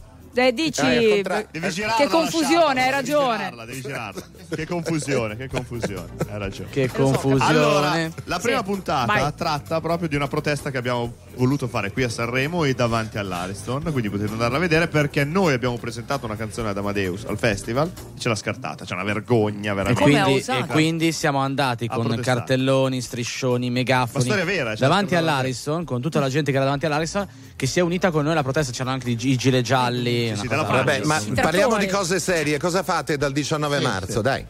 [0.47, 3.37] Eh, dici Eh, che Devi girarla la confusione, hai sciarpa, devi ragione.
[3.37, 4.21] girarla, devi girarla.
[4.55, 6.09] Che confusione, che confusione.
[6.31, 6.69] Hai ragione.
[6.69, 7.43] Che confusione.
[7.43, 9.33] Allora, la prima Sì, puntata vai.
[9.35, 13.81] tratta proprio di una protesta che abbiamo voluto fare qui a Sanremo e davanti all'Ariston,
[13.93, 17.89] quindi potete andarla a vedere perché noi abbiamo presentato una canzone ad Amadeus al festival
[18.15, 20.01] e ce l'ha scartata, c'è una vergogna E veramente.
[20.01, 22.39] quindi, e quindi siamo andati A con protestare.
[22.39, 27.25] cartelloni, striscioni, megafoni vera, cioè, davanti all'Ariston, con tutta la gente che era davanti all'Ariston,
[27.55, 28.71] che si è unita con noi alla protesta.
[28.73, 30.29] C'erano anche i gi- i gilet gialli.
[30.31, 32.59] una cosa Vabbè, ma parliamo di cose serie.
[32.59, 34.19] Cosa fate dal 19 marzo?
[34.21, 34.45] Dai.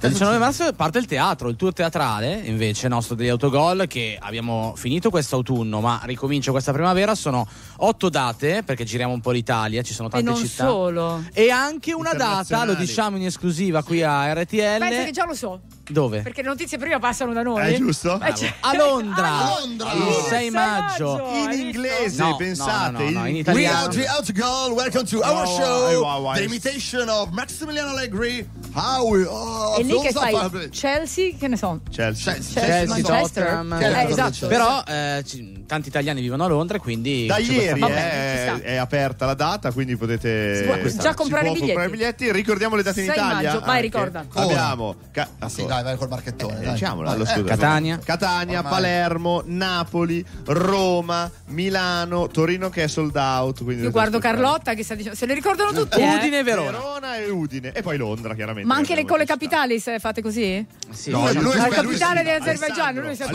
[0.00, 4.72] Dal 19 marzo parte il teatro, il tour teatrale invece nostro degli autogol che abbiamo
[4.74, 7.14] finito quest'autunno ma ricomincia questa primavera.
[7.14, 7.46] Sono
[7.76, 10.66] otto date perché giriamo un po' l'Italia, ci sono E tante non città.
[10.66, 11.24] solo.
[11.34, 14.78] E anche una data, lo diciamo in esclusiva qui a RTL.
[14.78, 15.60] Pensa che già lo so.
[15.90, 16.20] Dove?
[16.22, 17.74] Perché le notizie prima passano da noi.
[17.74, 18.20] Eh, giusto?
[18.22, 19.28] Eh, cioè- A Londra.
[19.56, 19.92] A Londra.
[19.92, 21.28] Il 6 maggio.
[21.32, 22.90] In inglese, No, pensate.
[22.92, 23.78] no, no, no, no, in We italiano.
[23.86, 24.72] are the Outgoal.
[24.72, 26.34] Welcome to our wow, show.
[26.34, 28.48] The imitation of Maximiliano Allegri.
[28.72, 30.68] How we oh, E lì che fai?
[30.70, 31.80] Chelsea, che ne so?
[31.90, 32.34] Chelsea.
[32.34, 33.44] Chelsea, Manchester.
[33.46, 33.72] Tottenham.
[33.72, 34.46] Eh, esatto.
[34.46, 35.24] Però eh,
[35.70, 37.26] tanti italiani vivono a Londra e quindi.
[37.26, 41.36] Da ieri è, è aperta la data, quindi potete Si può già comprare si può
[41.36, 41.60] i biglietti.
[41.66, 42.32] comprare biglietti.
[42.32, 43.52] Ricordiamo le date in 6 Italia.
[43.52, 44.24] maggio, vai, ricorda.
[44.34, 46.60] Abbiamo ca- Ah, sì, dai, vai col marchettone.
[46.74, 47.44] Eh, allo eh.
[47.44, 48.00] Catania.
[48.02, 48.72] Catania, Ormai.
[48.72, 53.62] Palermo, Napoli, Roma, Milano, Torino che è sold out.
[53.62, 54.40] quindi Io guardo aspettare.
[54.42, 55.16] Carlotta che sta dicendo.
[55.16, 56.00] Se le ricordano tutti.
[56.00, 56.14] eh?
[56.14, 56.70] Udine e Verona.
[56.72, 57.70] Verona e Udine.
[57.72, 58.66] E poi Londra, chiaramente.
[58.66, 60.66] Ma anche le, con le capitali se fate così?
[60.90, 61.10] Sì.
[61.10, 63.26] No, lui- la lui- capitale lui- dell'Azerbaigian, lui si è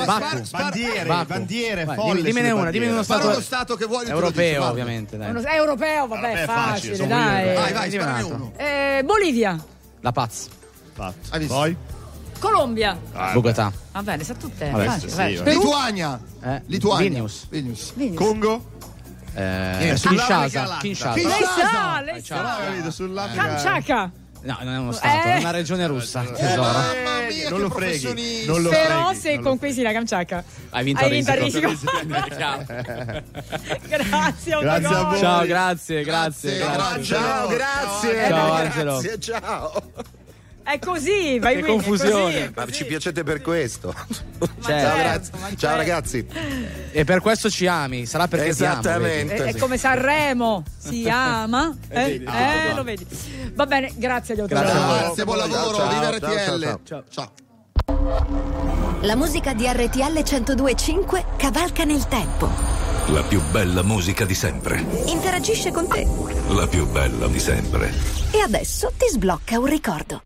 [0.52, 5.18] bandiere, bandiere, Vai, folle dimmene una, dimmene uno stato, uno stato che vuoi, europeo, ovviamente.
[5.18, 5.30] Dai.
[5.30, 7.56] Uno- è europeo, vabbè, Vabbè, è facile, facile, dai.
[7.56, 8.36] Vai, vai, altro.
[8.36, 8.54] uno.
[8.58, 9.64] Eh, Bolivia,
[10.02, 10.48] La Paz.
[10.94, 11.38] Fatto.
[11.38, 11.54] visto?
[11.54, 11.76] Poi?
[12.40, 12.98] Colombia.
[13.14, 13.72] Ah, Bogotà.
[13.92, 14.70] Va bene, sa tutte.
[14.70, 15.36] Vabbè, facile, sì, vai.
[15.38, 16.20] sì, Perù, Lituania.
[16.44, 17.10] Eh, Lituania.
[17.10, 17.48] Vilnius.
[17.50, 17.94] Vilnius.
[17.96, 18.18] Vilnius.
[18.18, 18.74] Congo?
[19.34, 20.64] Eh, sull'Africa Kinshasa.
[20.66, 20.78] Latta.
[20.80, 21.14] Kinshasa.
[21.20, 22.02] Kinshasa.
[22.02, 24.12] Lei sa, Eh,
[24.46, 25.34] No, non è uno stato, Eh.
[25.34, 26.22] è una regione russa.
[26.24, 26.62] Eh, Tesoro.
[26.62, 28.46] Mamma mia, non che lo freghi.
[28.46, 30.44] Non lo Però freghi, se conquisti la Kamchatka.
[30.70, 31.68] Hai vinto Hai a vinto a risico.
[31.70, 31.92] risico.
[32.38, 32.64] Ciao.
[33.88, 35.20] Grazie, Grazie a voi.
[35.20, 36.58] Ciao, grazie, grazie.
[36.58, 37.04] Grazie, grazie.
[37.04, 38.28] Ciao, grazie.
[38.28, 39.18] Ciao, Grazie, Angelo.
[39.20, 40.24] ciao.
[40.66, 42.24] È così, vai è confusione.
[42.24, 43.94] così, è Ma ci piacete per questo.
[43.94, 44.46] Certo.
[44.62, 45.32] Ciao, certo, ragazzi.
[45.32, 45.76] Ciao certo.
[45.78, 46.28] ragazzi.
[46.92, 49.36] E per questo ci ami, sarà perché ti amo, Esattamente.
[49.36, 51.72] È, è come Sanremo, si ama.
[51.88, 53.06] Eh, vedi, eh, lo vedi.
[53.54, 54.64] Va bene, grazie agli autogol.
[54.66, 55.78] Grazie buon lavoro.
[55.78, 56.80] Ciao, Viva ciao, ciao, RTL.
[56.84, 57.04] ciao.
[57.10, 57.32] Ciao.
[59.02, 62.50] La musica di RTL 1025 cavalca nel tempo.
[63.10, 64.84] La più bella musica di sempre.
[65.06, 66.08] Interagisce con te.
[66.50, 67.94] La più bella di sempre.
[68.32, 70.24] E adesso ti sblocca un ricordo.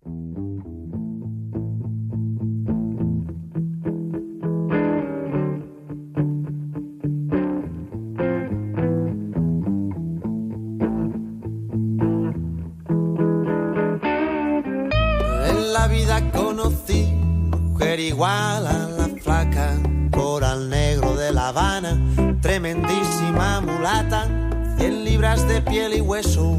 [18.19, 19.77] Mujer igual a la flaca,
[20.11, 21.97] coral negro de La Habana,
[22.41, 24.27] tremendísima mulata,
[24.77, 26.57] 100 libras de piel y hueso,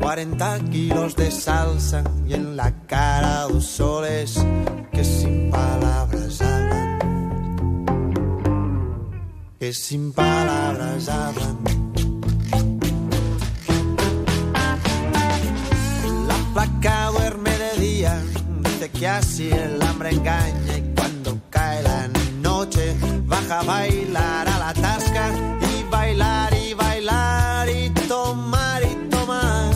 [0.00, 4.44] 40 kilos de salsa y en la cara dos soles
[4.92, 6.98] que sin palabras hablan,
[9.58, 11.56] que sin palabras hablan.
[16.26, 18.22] La flaca duerme de día,
[18.62, 20.77] dice que así el hambre engaña
[23.28, 29.74] baja a bailar a la tasca y bailar y bailar y tomar y tomar.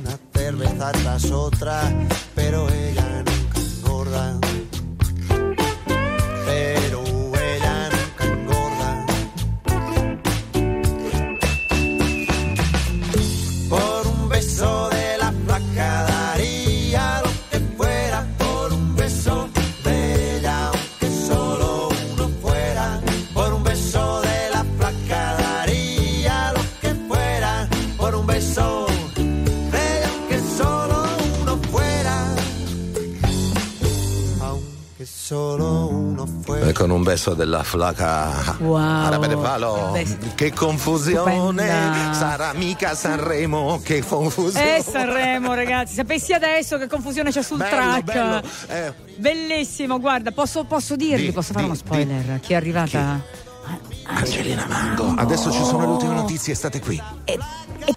[0.00, 1.80] Una cerveza tras otra,
[2.34, 3.05] pero ella
[37.06, 38.56] beso della flaca.
[38.58, 38.76] Wow.
[38.76, 39.90] Arabe de palo.
[39.92, 41.36] Beh, Che confusione.
[41.36, 42.12] stupenda.
[42.12, 43.80] Sarà mica Sanremo.
[43.82, 44.78] Che confusione.
[44.78, 48.02] Eh Sanremo ragazzi, sapessi adesso che confusione c'è sul Bello, track.
[48.02, 48.42] bello.
[48.66, 52.40] Eh, Bellissimo, guarda, posso, posso dirvi, Di, posso fare di, uno spoiler?
[52.40, 53.20] Chi è arrivata?
[54.08, 55.14] Angelina Mango.
[55.16, 57.00] Adesso ci sono le ultime notizie, state qui.
[57.24, 57.38] E-
[57.86, 57.95] yours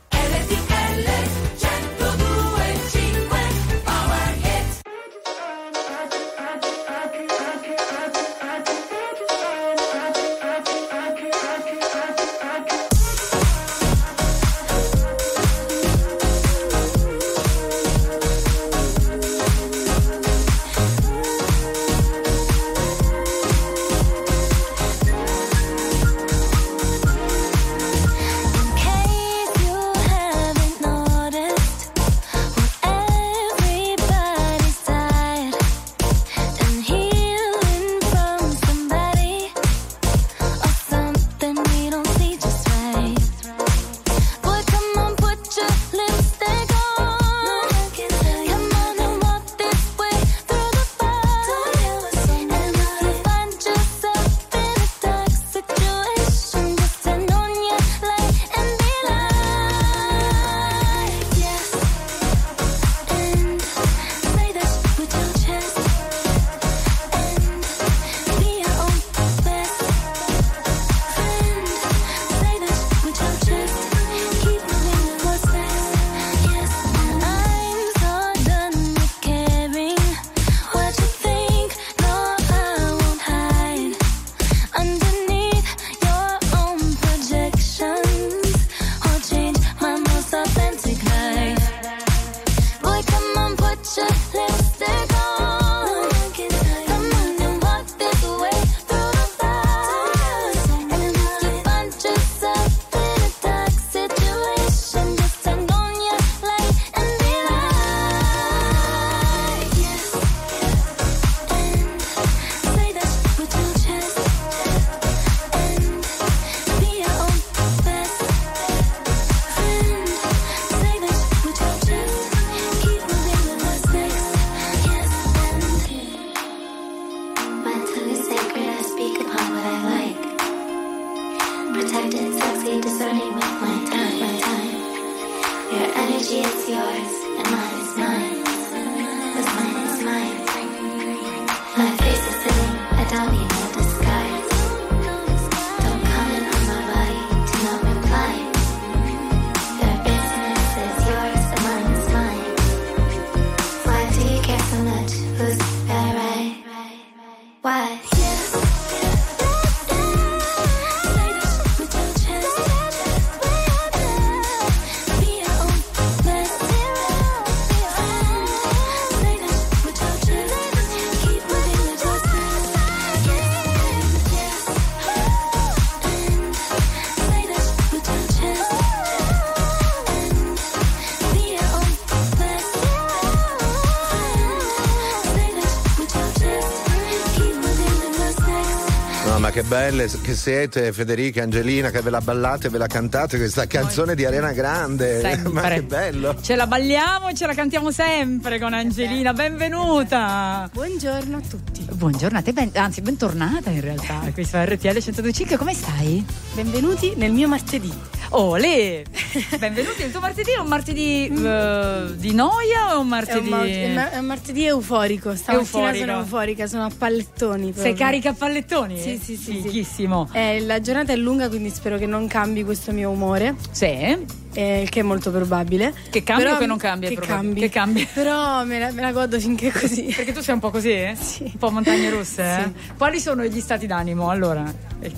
[189.69, 194.25] belle che siete, Federica, Angelina, che ve la ballate, ve la cantate questa canzone di
[194.25, 195.21] Arena Grande.
[195.21, 195.51] Sempre.
[195.53, 196.35] Ma che bello.
[196.41, 199.31] Ce la balliamo e ce la cantiamo sempre con Angelina.
[199.31, 200.67] Benvenuta.
[200.73, 201.85] Buongiorno a tutti.
[201.87, 204.27] Buongiorno a te, ben- anzi bentornata in realtà.
[204.33, 206.25] Qui su RTL 1025, come stai?
[206.53, 207.93] Benvenuti nel mio martedì.
[208.29, 209.05] Ole!
[209.59, 213.49] Benvenuti nel tuo martedì, è un martedì eh, di noia o un È un, martedì...
[213.51, 215.35] è è un martedì euforico.
[215.35, 216.05] Stamattina Euforico.
[216.05, 217.63] sono euforica, sono a pallettoni.
[217.65, 217.95] Sei proprio.
[217.95, 218.99] carica a pallettoni?
[218.99, 219.53] Sì, sì, sì.
[219.53, 219.61] sì.
[219.61, 220.29] Fighissimo.
[220.31, 223.55] Eh, la giornata è lunga, quindi spero che non cambi questo mio umore.
[223.71, 224.38] Sì.
[224.59, 225.93] Eh, il che è molto probabile.
[226.09, 227.09] Che cambia Però- o che non cambia?
[227.09, 227.59] Che cambi.
[227.61, 228.07] Che cambia?
[228.13, 230.11] Però me la, me la godo finché è così.
[230.15, 230.91] Perché tu sei un po' così?
[230.91, 231.15] eh?
[231.41, 232.41] Un po' montagne russe?
[232.43, 232.71] eh?
[232.97, 234.29] Quali sono gli stati d'animo?
[234.29, 234.63] Allora,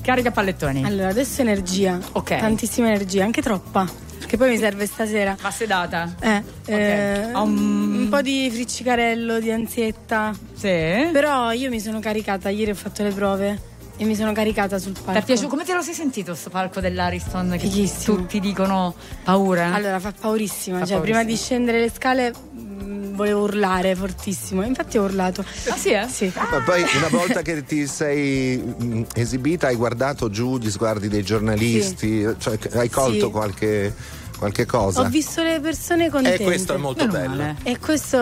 [0.01, 0.83] carica pallettoni.
[0.85, 1.99] Allora, adesso energia.
[2.11, 2.37] Ok.
[2.37, 4.09] Tantissima energia, anche troppa.
[4.19, 5.35] Perché poi mi serve stasera.
[5.41, 6.13] Ma sedata?
[6.19, 10.31] Eh, Ha un- un po' di friccicarello, di ansietta.
[10.53, 10.67] Sì.
[11.11, 13.59] Però io mi sono caricata, ieri ho fatto le prove
[14.01, 15.11] e mi sono caricata sul palco.
[15.11, 15.47] Ti è piaciuto?
[15.49, 17.51] Come te lo sei sentito sto palco dell'Ariston?
[17.51, 18.17] Che Fighissimo.
[18.17, 19.73] tutti dicono paura?
[19.75, 20.79] Allora, fa paurissima.
[20.79, 21.19] Fa cioè, paurissima.
[21.19, 24.63] prima di scendere le scale mh, volevo urlare fortissimo.
[24.63, 25.45] Infatti ho urlato.
[25.69, 26.07] Ah sì, eh?
[26.07, 26.31] Sì.
[26.33, 31.21] Ma poi una volta che ti sei mh, esibita hai guardato giù gli sguardi dei
[31.21, 33.31] giornalisti, cioè hai colto Sì.
[33.31, 33.93] qualche,
[34.35, 35.01] qualche cosa.
[35.01, 36.41] Ho visto le persone contente.
[36.41, 37.35] E questo è molto Meno bello.
[37.35, 37.55] male.
[37.61, 38.19] E questo,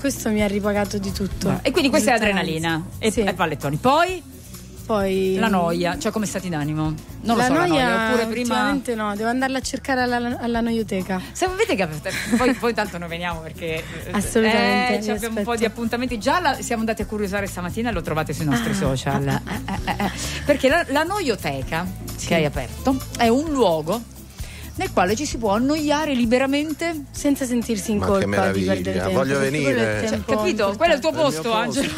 [0.00, 1.60] questo mi ha ripagato di tutto.
[1.62, 3.20] E quindi questa è adrenalina e, Sì.
[3.20, 3.76] e pallettoni.
[3.76, 4.36] Poi
[4.88, 6.84] Poi la noia, cioè come stati d'animo?
[6.84, 8.06] Non lo la so, noia, la noia.
[8.06, 8.72] Oppure prima.
[8.72, 11.20] no, devo andarla a cercare alla, alla noioteca.
[11.32, 11.86] Se vedete che
[12.38, 15.56] poi, poi tanto noi veniamo perché eh, Assolutamente, eh, abbiamo un po' aspetto.
[15.56, 16.18] di appuntamenti.
[16.18, 19.28] Già la- siamo andati a curiosare stamattina e lo trovate sui nostri social.
[19.28, 20.10] Eh, eh, eh, eh.
[20.46, 21.86] Perché la, la noioteca
[22.24, 24.00] che hai aperto è un luogo
[24.78, 29.08] nel quale ci si può annoiare liberamente senza sentirsi in Ma che colpa di meraviglia,
[29.08, 30.06] voglio venire.
[30.08, 30.72] Cioè, capito?
[30.76, 31.90] Quello è il tuo posto, Angelo.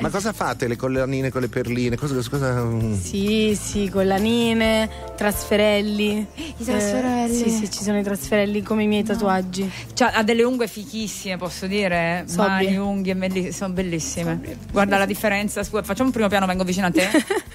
[0.00, 0.68] Ma cosa fate?
[0.68, 1.96] Le collanine con le perline?
[1.96, 2.66] Cosa, cosa-
[3.00, 6.26] Sì, sì, collanine, trasferelli.
[6.58, 7.32] I trasferelli.
[7.32, 9.70] Eh, sì, sì, ci sono i trasferelli come i miei tatuaggi.
[9.94, 12.24] Cioè, ha delle unghie fichissime, posso dire.
[12.26, 12.46] Sobrie.
[12.46, 14.40] Mani, unghie, belli- sono bellissime.
[14.70, 15.62] Guarda la differenza.
[15.64, 17.08] Scusa, facciamo un primo piano, vengo vicino a te.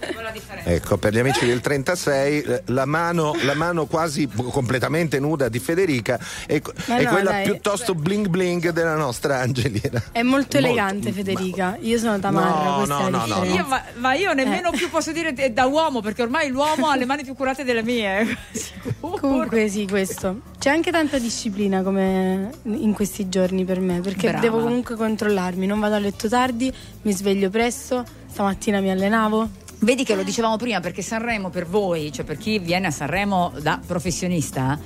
[0.66, 5.60] Ecco, per gli amici del 36, eh, la mano, la mano quasi completamente nuda di
[5.60, 7.44] Federica è, Ma è no, quella dai.
[7.44, 10.04] piuttosto bling bling della nostra Angelina.
[10.12, 11.78] È molto elegante Federica.
[11.82, 13.44] Io sono tamarra, No, no, no.
[13.46, 17.06] Io, ma, ma io nemmeno più posso dire da uomo, perché ormai l'uomo ha le
[17.06, 18.38] mani più curate delle mie.
[19.00, 20.42] Comunque sì, questo.
[20.60, 24.40] C'è anche tanta disciplina come in questi giorni per me, perché Brava.
[24.40, 26.74] devo comunque controllarmi, non vado a letto tardi,
[27.04, 29.66] mi sveglio presto, stamattina mi allenavo.
[29.80, 33.54] Vedi che lo dicevamo prima, perché Sanremo per voi, cioè per chi viene a Sanremo
[33.62, 34.80] da professionista.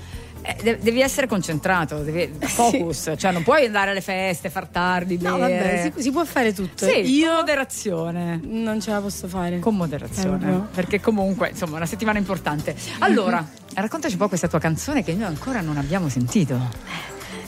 [0.43, 5.17] eh, de- devi essere concentrato, devi, focus, cioè non puoi andare alle feste, far tardi,
[5.21, 6.85] No, vabbè, si, si può fare tutto.
[6.87, 8.39] Sì, Io con moderazione.
[8.43, 9.59] non ce la posso fare.
[9.59, 10.67] Con moderazione, Proprio.
[10.73, 12.75] perché comunque insomma è una settimana importante.
[12.99, 16.59] Allora, raccontaci un po' questa tua canzone che noi ancora non abbiamo sentito.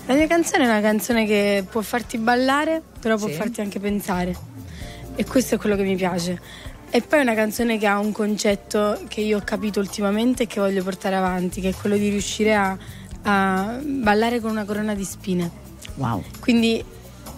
[0.05, 3.33] La mia canzone è una canzone che può farti ballare, però può Sì.
[3.33, 4.35] farti anche pensare.
[5.15, 6.39] E questo è quello che mi piace.
[6.95, 10.45] E poi è una canzone che ha un concetto che io ho capito ultimamente e
[10.45, 12.77] che voglio portare avanti, che è quello di riuscire a,
[13.23, 15.49] a ballare con una corona di spine.
[15.95, 16.21] Wow.
[16.39, 16.85] Quindi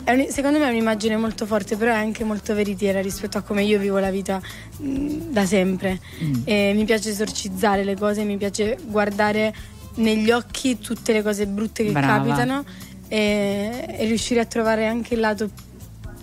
[0.07, 3.63] un- secondo me è un'immagine molto forte, però è anche molto veritiera rispetto a come
[3.63, 4.41] io vivo la vita
[4.75, 6.01] mh, da sempre.
[6.43, 9.55] E mi piace esorcizzare le cose, mi piace guardare
[9.95, 12.17] negli occhi tutte le cose brutte che Brava.
[12.17, 12.65] capitano
[13.07, 15.49] e, e riuscire a trovare anche il lato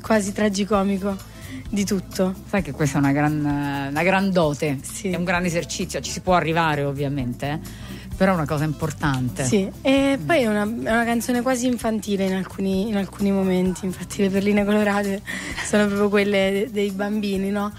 [0.03, 1.31] quasi tragicomico
[1.73, 2.35] di tutto.
[2.49, 6.21] Sai che questa è una gran, una gran dote, è un grande esercizio, ci si
[6.21, 9.45] può arrivare ovviamente, eh, però è una cosa importante.
[9.45, 13.87] Sì, e poi è una, è una canzone quasi infantile in alcuni, in alcuni momenti,
[13.87, 15.23] infatti le perline colorate
[15.65, 17.73] sono proprio quelle de- dei bambini, no?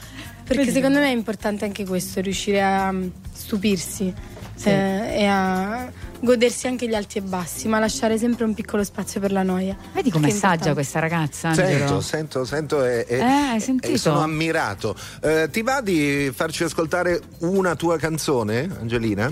[0.43, 0.71] Perché Vedi?
[0.75, 4.11] secondo me è importante anche questo, riuscire a mm, stupirsi
[4.55, 4.69] Sì.
[4.69, 5.89] eh, e a
[6.23, 9.75] godersi anche gli alti e bassi, ma lasciare sempre un piccolo spazio per la noia.
[9.93, 12.01] Vedi com'è Che è saggia questa ragazza, Sento, Angelo?
[12.01, 13.97] sento, sento e, e- Eh, hai e sentito?
[13.97, 14.95] sono ammirato.
[15.21, 19.31] Eh, ti va di farci ascoltare una tua canzone, Angelina?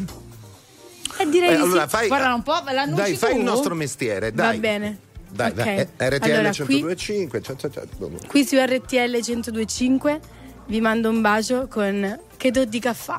[1.18, 1.90] Eh, direi Eh, di allora sì.
[1.90, 2.60] fai, Guarda un po',
[2.94, 3.38] dai, fai tu?
[3.38, 4.56] il nostro mestiere, dai.
[4.56, 4.98] Va bene.
[5.30, 5.56] Dai, Ok.
[5.56, 5.78] dai.
[5.78, 7.42] Eh, RTL Allora, qui- 1025.
[7.42, 7.84] ciao, ciao, ciao.
[8.28, 10.20] Qui su RTL 1025
[10.68, 13.18] vi mando un bacio con Che do di caffè.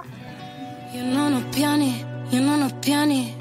[0.95, 3.41] Io non ho piani, io non ho piani.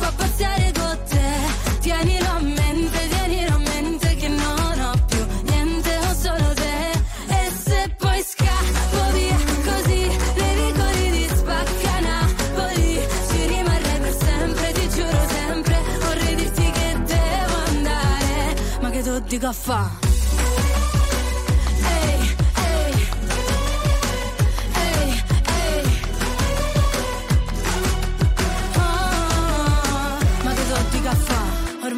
[0.00, 1.78] ehi, ma sto qua a pazziare con te.
[1.80, 6.92] Tienilo a mente, tienilo a mente che non ho più niente, ho solo te.
[7.28, 14.72] E se poi scappo via così, nei vicoli di spacca Napoli, ci rimarrei per sempre,
[14.72, 15.82] ti giuro sempre.
[16.00, 20.09] Vorrei dirti che devo andare, ma che tu dico a fa'?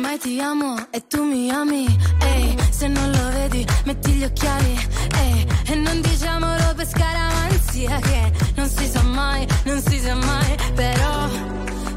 [0.02, 1.86] Ormai ti amo e tu mi ami.
[2.18, 4.76] Ehi, se non lo vedi, metti gli occhiali.
[5.14, 10.56] Ehi, e non diciamolo per scaramanzia che non si sa mai, non si sa mai.
[10.74, 11.28] Però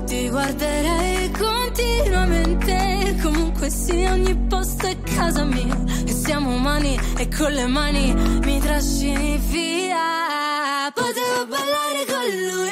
[0.06, 3.18] ti guarderei continuamente.
[3.24, 5.76] Comunque sia, ogni posto è casa mia.
[6.06, 10.92] E siamo umani e con le mani mi trascini via.
[10.94, 12.72] Potevo ballare con lui,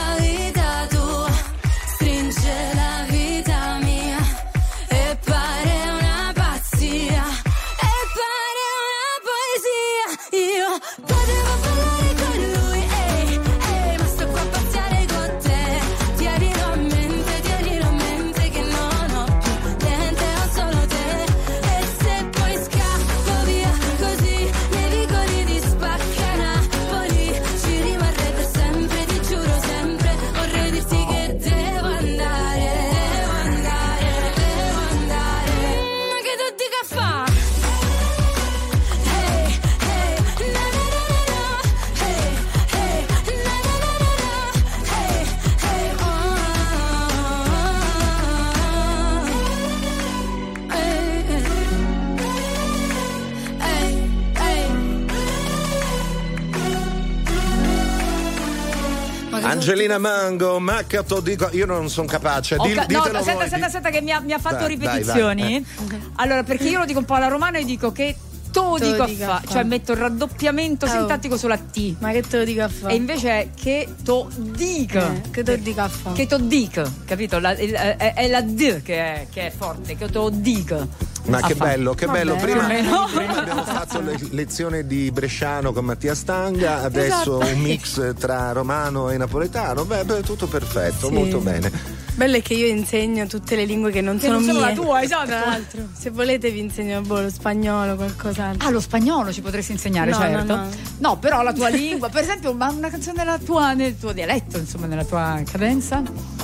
[59.61, 62.57] Angelina Mango, Maccato, dico, io non sono capace.
[62.57, 65.63] Dil- ca- no, aspetta, aspetta, aspetta, che mi ha, mi ha fatto Dai, dai, ripetizioni.
[65.85, 68.15] vai, Allora, perché io lo dico un po' alla romana e dico che
[68.51, 69.51] to To dico a dico fa, a fa.
[69.51, 70.89] cioè metto il raddoppiamento Oh.
[70.89, 71.95] sintattico sulla T.
[71.99, 72.91] Ma che te lo dico a fare?
[72.91, 74.95] E invece è che to dic.
[74.95, 76.15] Eh, che to dico a fare?
[76.15, 77.37] Che to dic, capito?
[77.39, 80.75] La- il- è, è la D che è, che è forte, che to dic.
[81.25, 81.65] Ma che fa.
[81.65, 82.35] bello, che Vabbè, bello.
[82.35, 83.07] Prima, vabbè, no.
[83.13, 87.53] prima abbiamo fatto le lezioni di bresciano con Mattia Stanga, adesso Esatto.
[87.55, 89.85] un mix tra romano e napoletano.
[89.85, 91.13] Beh, beh, tutto perfetto, Sì.
[91.13, 91.99] molto bene.
[92.15, 94.67] Bello è che io insegno tutte le lingue che non Che sono non sono mie.
[94.67, 95.25] la tua, esatto.
[95.27, 98.67] Tra l'altro, se volete vi insegno boh, lo spagnolo, qualcos'altro.
[98.67, 100.55] Ah, lo spagnolo ci potresti insegnare, No, certo.
[100.55, 100.69] no, no.
[100.97, 104.57] No, però la tua lingua, per esempio, ma una canzone nella tua, nel tuo dialetto,
[104.57, 106.01] insomma, nella tua cadenza?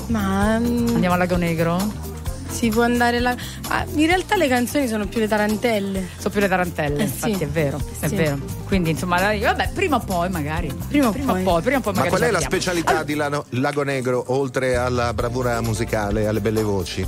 [0.08, 2.16] Ma mm, Andiamo al Lago Negro?
[2.50, 3.36] Si può andare là.
[3.70, 6.08] Ah, in realtà le canzoni sono più le tarantelle.
[6.18, 7.44] Sono più le tarantelle, Eh, infatti sì.
[7.44, 8.16] è vero, è Sì.
[8.16, 8.38] vero.
[8.66, 10.74] Quindi, insomma, vabbè, prima o poi magari.
[10.88, 11.42] Prima o prima poi.
[11.42, 14.76] o poi, prima o poi Ma qual è la specialità di Lano- Lago Negro, oltre
[14.76, 17.08] alla bravura musicale, alle belle voci?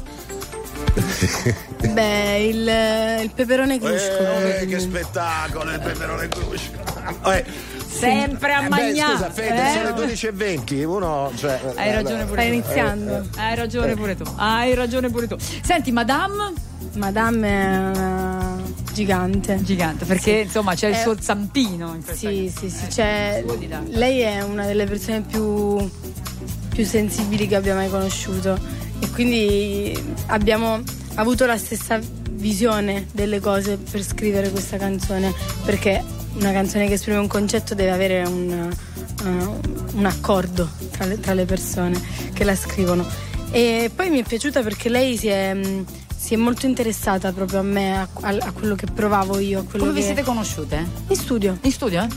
[1.93, 4.19] Beh, il, il peperone crusco.
[4.59, 7.31] Eh, che spettacolo, il peperone crusco.
[7.31, 7.45] Eh,
[7.89, 9.13] Sempre a eh, mangiare.
[9.13, 9.73] scusa, Fede, eh?
[9.73, 11.31] sono le 12.20, uno...
[11.35, 12.53] Cioè, Hai ragione pure Stai tu.
[12.53, 13.27] iniziando.
[13.35, 14.23] Hai ragione pure tu.
[14.35, 15.35] Hai ragione pure tu.
[15.63, 16.53] Senti, Madame,
[16.93, 18.61] Madame è una
[18.93, 19.59] gigante.
[19.63, 20.45] Gigante, perché Sì.
[20.45, 23.81] insomma c'è il Eh, suo zampino in Sì, sì, sì, cioè, là.
[23.87, 25.89] lei è una delle persone più,
[26.69, 28.57] più sensibili che abbia mai conosciuto
[28.99, 29.97] e quindi
[30.27, 30.81] abbiamo
[31.15, 31.99] avuto la stessa
[32.31, 35.33] visione delle cose per scrivere questa canzone
[35.65, 36.01] perché
[36.35, 38.73] una canzone che esprime un concetto deve avere un,
[39.23, 39.59] uh,
[39.97, 41.99] un accordo tra le, tra le persone
[42.33, 43.05] che la scrivono
[43.51, 45.85] e poi mi è piaciuta perché lei si è, mh,
[46.15, 49.59] si è molto interessata proprio a me, a, a- a quello che provavo io.
[49.59, 50.85] a quello Come vi che- siete conosciute?
[51.07, 51.57] In studio.
[51.61, 52.07] In studio?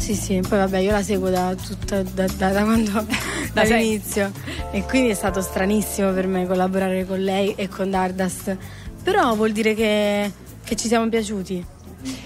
[0.00, 3.04] Sì, sì, poi vabbè, io la seguo da, tutta, da, da- da quando
[3.52, 4.32] dall'inizio
[4.72, 8.56] e quindi è stato stranissimo per me collaborare con lei e con Dardust.
[9.02, 10.32] Però vuol dire che,
[10.64, 11.64] che ci siamo piaciuti.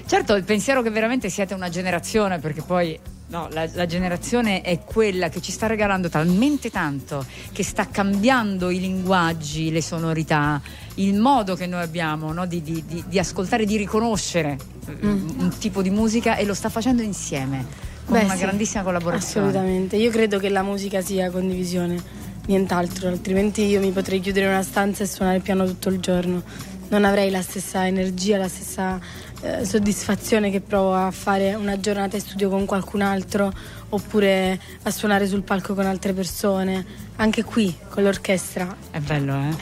[0.06, 2.98] Certo, il pensiero che veramente siete una generazione, perché poi
[3.34, 8.70] no, la, la generazione è quella che ci sta regalando talmente tanto, che sta cambiando
[8.70, 10.62] i linguaggi, le sonorità,
[10.94, 14.56] il modo che noi abbiamo no, di, di- di- di ascoltare, di riconoscere
[14.88, 17.66] mm, un tipo di musica e lo sta facendo insieme,
[18.04, 19.48] con Beh, una sì, grandissima collaborazione.
[19.48, 19.96] Assolutamente.
[19.96, 22.00] Io credo che la musica sia condivisione,
[22.46, 25.98] nient'altro, altrimenti io mi potrei chiudere in una stanza e suonare il piano tutto il
[25.98, 26.42] giorno.
[26.88, 29.00] Non avrei la stessa energia, la stessa
[29.40, 33.52] eh, soddisfazione che provo a fare una giornata in studio con qualcun altro
[33.88, 36.84] oppure a suonare sul palco con altre persone.
[37.16, 38.76] Anche qui con l'orchestra.
[38.90, 39.56] È bello, eh?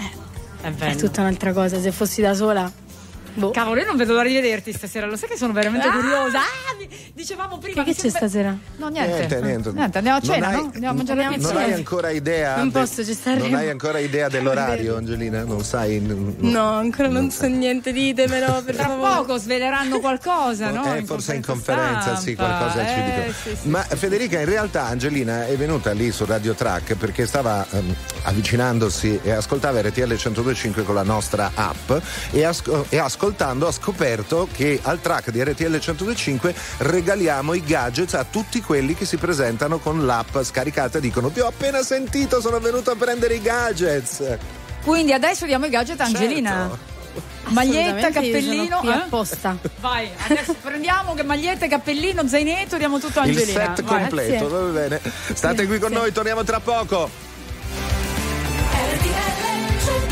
[0.63, 0.99] È È bello.
[0.99, 1.81] tutta un'altra cosa.
[1.81, 2.71] Se fossi da sola.
[3.35, 3.51] Boh.
[3.51, 5.93] Cavolo, io non vedo l'ora di vederti stasera, lo sai che sono veramente Ah!
[5.93, 6.39] curiosa.
[6.39, 6.77] Ah,
[7.13, 8.57] dicevamo prima Che, che c'è stasera?
[8.77, 9.41] No, niente.
[9.41, 9.99] Niente, niente.
[9.99, 10.63] andiamo a Non cena, hai- no?
[10.75, 11.59] Andiamo a mangiare la Non pizza.
[11.59, 12.57] hai ancora idea?
[12.57, 15.45] Non de- posso, ci sta Non hai ancora idea dell'orario, Angelina?
[15.45, 15.99] Non sai?
[15.99, 19.15] n- No, ancora non so niente, ditemelo per Tra favore.
[19.17, 20.95] poco sveleranno qualcosa, no?
[20.95, 23.33] Eh, forse in conferenza, sì, qualcosa ci Eh, dicono.
[23.43, 23.69] sì, sì.
[23.69, 29.21] Ma Federica, in realtà Angelina è venuta lì su Radio Track perché stava ehm, avvicinandosi
[29.23, 31.93] e ascoltava RTL 1025 con la nostra app
[32.31, 38.15] e, asco- e ascoltando ha scoperto che al track di RTL 1025 regaliamo i gadgets
[38.15, 42.41] a tutti quelli che si presentano con l'app scaricata e dicono ti ho appena sentito,
[42.41, 44.37] sono venuto a prendere i gadgets.
[44.85, 46.69] Quindi adesso diamo i gadget a Angelina.
[47.45, 48.83] Maglietta, Assolutamente, io cappellino.
[48.83, 48.93] eh?
[48.93, 49.57] apposta.
[49.81, 53.67] Vai, adesso prendiamo che maglietta, cappellino, zainetto, diamo tutto a Il Angelina.
[53.77, 54.01] set Vai.
[54.01, 55.01] completo, va bene.
[55.33, 57.09] State qui con noi, torniamo tra poco.
[58.95, 60.12] RTL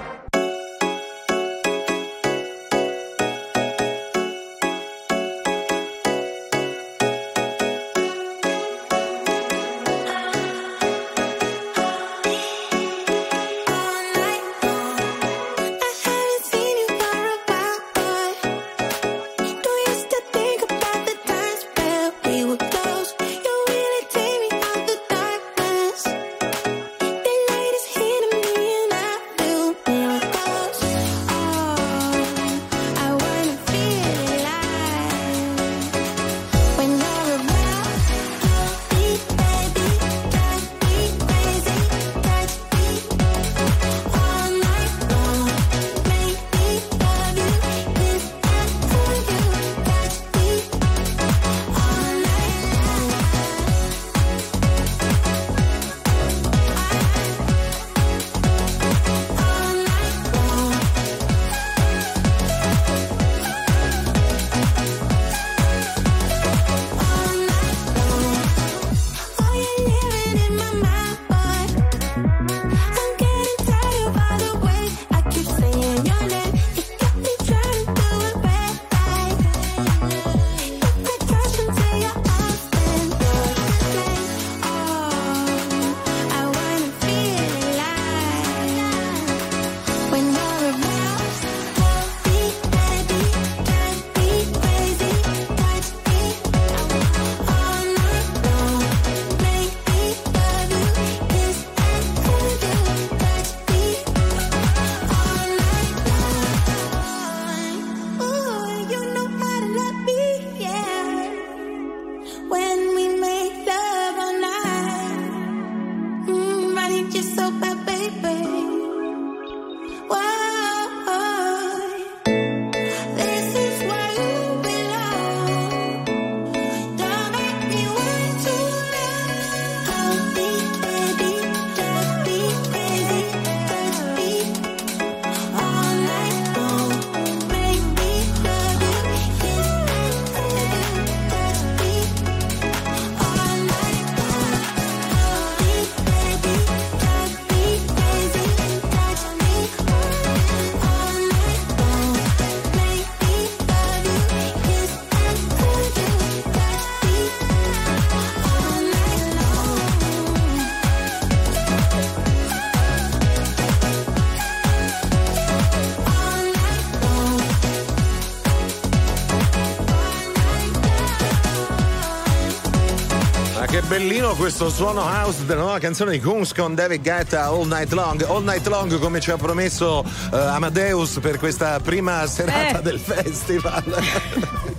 [174.35, 178.21] Questo suono house della nuova canzone di Kunz con David Guetta All Night Long.
[178.23, 182.81] All Night Long come ci ha promesso eh, Amadeus per questa prima serata Eh.
[182.81, 183.83] del festival.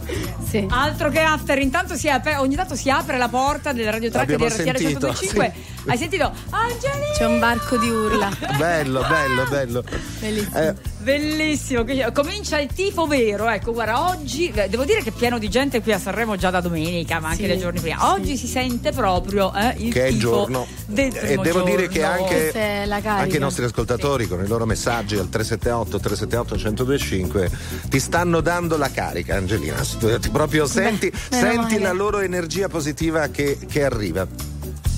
[0.68, 4.34] Altro che after, intanto si apre, ogni tanto si apre la porta del radio track
[4.34, 5.52] di RTL sentito, 1025.
[5.86, 6.30] Hai sentito?
[6.50, 7.12] Angelina!
[7.16, 8.28] C'è un barco di urla.
[8.58, 9.84] bello, bello, bello.
[10.20, 10.58] Bellissimo.
[10.58, 13.48] Eh, Bellissimo, comincia il tifo vero.
[13.48, 16.50] Ecco, guarda, oggi eh, devo dire che è pieno di gente qui a Sanremo già
[16.50, 18.12] da domenica, ma anche Sì, dai giorni prima.
[18.12, 20.66] Oggi si sente proprio eh, il che è il tifo giorno.
[20.86, 22.22] del E primo devo dire che giorno.
[22.24, 23.22] anche, è la carica.
[23.22, 27.50] anche i nostri ascoltatori con i loro messaggi al 378 378 1025
[27.88, 29.80] ti stanno dando la carica, Angelina.
[29.98, 34.26] Tu- ti Proprio senti, meno senti la loro energia positiva che, che arriva.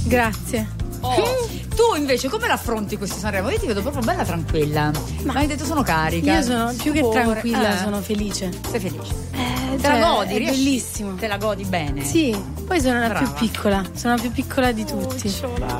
[0.04, 0.82] Grazie.
[1.00, 1.48] Oh,
[1.90, 3.50] tu invece come l'affronti questo Sanremo?
[3.50, 4.90] Io ti vedo proprio bella tranquilla.
[5.24, 6.34] Ma hai detto sono carica.
[6.36, 8.50] Io sono più che tranquilla, Eh, sono felice.
[8.70, 9.12] Sei felice?
[9.32, 10.34] Eh, Te la cioè, godi?
[10.34, 11.14] È riesci- bellissimo.
[11.16, 12.02] Te la godi bene?
[12.04, 13.30] Sì, poi sono la Brava.
[13.30, 15.32] più piccola, sono la più piccola di tutti,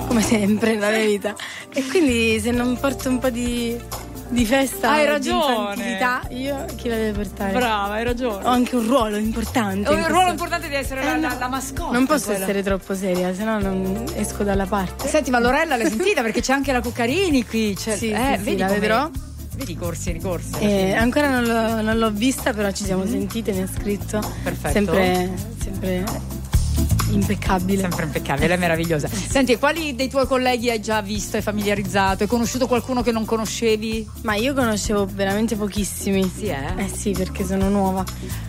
[0.07, 1.35] come sempre nella mia vita.
[1.73, 3.79] E quindi se non porto un po' di,
[4.29, 5.99] di festa, Hai ragione.
[6.31, 7.53] io chi la deve portare?
[7.53, 8.45] Brava, hai ragione.
[8.45, 9.89] Ho anche un ruolo importante.
[9.89, 11.39] Ho un ruolo importante di essere la, Eh, la, no.
[11.39, 11.93] la mascotte.
[11.93, 12.45] Non posso quella.
[12.45, 15.09] essere troppo seria, se no non esco dalla parte.
[15.09, 17.75] Senti, ma Lorella l'hai sentita perché c'è anche la Cuccarini qui.
[17.75, 19.11] C'è, Sì, eh, sì, sì, vedi la come- vedrò.
[19.57, 20.53] Vedi i corsi, i corsi.
[20.59, 24.21] Eh, ancora non l'ho, non l'ho vista, però ci siamo sentite, mi ha scritto.
[24.43, 24.73] Perfetto.
[24.73, 26.05] Sempre, sempre
[27.11, 27.81] impeccabile.
[27.83, 29.09] Sempre impeccabile, è meravigliosa.
[29.09, 32.23] Senti, quali dei tuoi colleghi hai già visto, hai familiarizzato?
[32.23, 34.09] Hai conosciuto qualcuno che non conoscevi?
[34.23, 36.31] Ma io conoscevo veramente pochissimi.
[36.35, 36.75] Sì, eh?
[36.77, 38.05] Eh sì, perché sono nuova.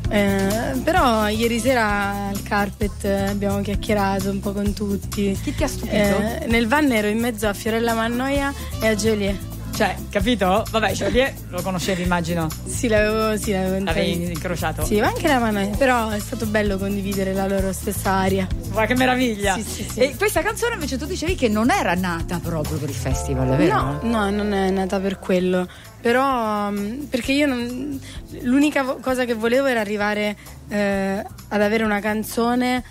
[0.09, 5.37] Eh, però ieri sera al carpet eh, abbiamo chiacchierato un po' con tutti.
[5.41, 5.95] Chi ti ha stupito?
[5.95, 9.53] Eh, nel van ero in mezzo a Fiorella Mannoia e a Joliet.
[9.75, 10.63] Cioè, capito?
[10.71, 12.47] Vabbè, Joliet lo conoscevi, immagino.
[12.65, 14.85] Sì, l'avevo, sì, l'avevo L'avevi incrociato?
[14.85, 15.75] Sì, ma anche la Mannoia.
[15.75, 18.47] Però è stato bello condividere la loro stessa aria.
[18.69, 19.55] Guarda che meraviglia!
[19.55, 19.99] Sì, sì, sì.
[19.99, 23.75] E questa canzone invece tu dicevi che non era nata proprio per il festival, vero?
[23.75, 25.67] No, no, non è nata per quello.
[25.99, 27.99] Però, mm, perché io non-
[28.43, 30.37] l'unica cosa che volevo era arrivare
[30.69, 32.81] eh, ad avere una canzone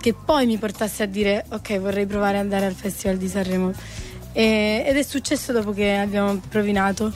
[0.00, 3.72] che poi mi portasse a dire ok, vorrei provare ad andare al Festival di Sanremo.
[4.34, 7.12] E- ed è successo dopo che abbiamo provinato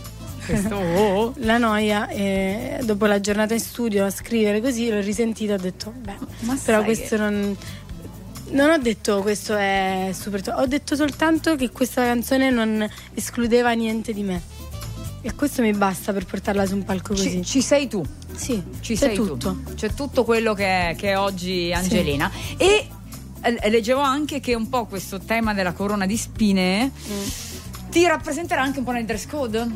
[0.47, 1.35] Questo, oh.
[1.39, 5.61] la noia e dopo la giornata in studio a scrivere così l'ho risentita e ho
[5.61, 6.15] detto beh,
[6.65, 7.57] però sai questo che- non...
[8.51, 14.15] Non ho detto questo è super ho detto soltanto che questa canzone non escludeva niente
[14.15, 14.41] di me.
[15.21, 17.43] E questo mi basta per portarla su un palco così.
[17.43, 18.03] Ci, ci sei tu.
[18.35, 19.37] Sì, Ci c'è sei tutto.
[19.37, 19.75] tu.
[19.75, 22.31] C'è tutto quello che è, che è oggi Angelina.
[22.57, 22.89] E eh,
[23.69, 27.91] leggevo anche che un po' questo tema della corona di spine Mm.
[27.91, 29.67] ti rappresenterà anche un po' nel dress code?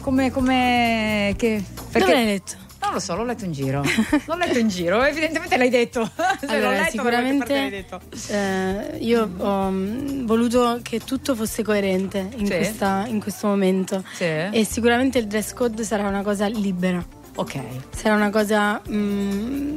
[0.00, 1.62] Come, come che,
[1.92, 2.56] Dove l'hai letto?
[2.82, 3.82] Non lo so, l'ho letto in giro.
[4.24, 6.00] L'ho letto in giro, evidentemente l'hai detto.
[6.48, 8.00] Allora, letto, parte l'hai sicuramente detto.
[8.30, 12.54] eh, io ho mm, voluto che tutto fosse coerente in, Sì.
[12.56, 14.02] questa- in questo momento.
[14.14, 14.24] Sì.
[14.24, 17.04] E sicuramente il dress code sarà una cosa libera.
[17.36, 17.60] Ok.
[17.94, 19.76] Sarà una cosa mm,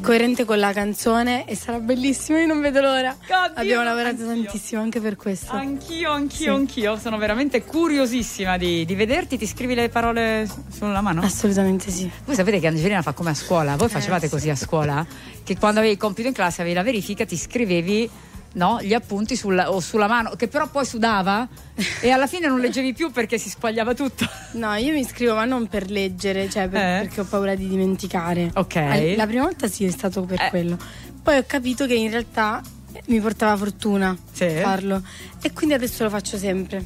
[0.00, 3.16] coerente con la canzone e sarà bellissimo, io non vedo l'ora.
[3.54, 5.52] Abbiamo lavorato tantissimo anche per questo.
[5.52, 6.60] Anch'io, anch'io, Sì.
[6.60, 6.96] anch'io.
[6.98, 9.36] Sono veramente curiosissima di, di vederti.
[9.36, 11.22] Ti scrivi le parole sulla mano?
[11.22, 12.10] Assolutamente sì.
[12.24, 13.76] Voi sapete che Angelina fa come a scuola?
[13.76, 14.34] Voi facevate Eh, sì.
[14.34, 15.06] così a scuola?
[15.42, 18.08] Che quando avevi il compito in classe, avevi la verifica, ti scrivevi
[18.54, 21.46] no, gli appunti sulla, o sulla mano, che però poi sudava
[22.00, 24.26] e alla fine non leggevi più perché si squagliava tutto.
[24.52, 27.00] No, io mi iscrivo ma non per leggere, cioè per- Eh.
[27.06, 28.50] perché ho paura di dimenticare.
[28.54, 29.14] Ok.
[29.16, 30.48] La prima volta sì è stato per Eh.
[30.50, 30.76] quello.
[31.22, 32.62] Poi ho capito che in realtà
[33.06, 34.48] mi portava fortuna Sì.
[34.60, 35.02] farlo
[35.42, 36.84] e quindi adesso lo faccio sempre.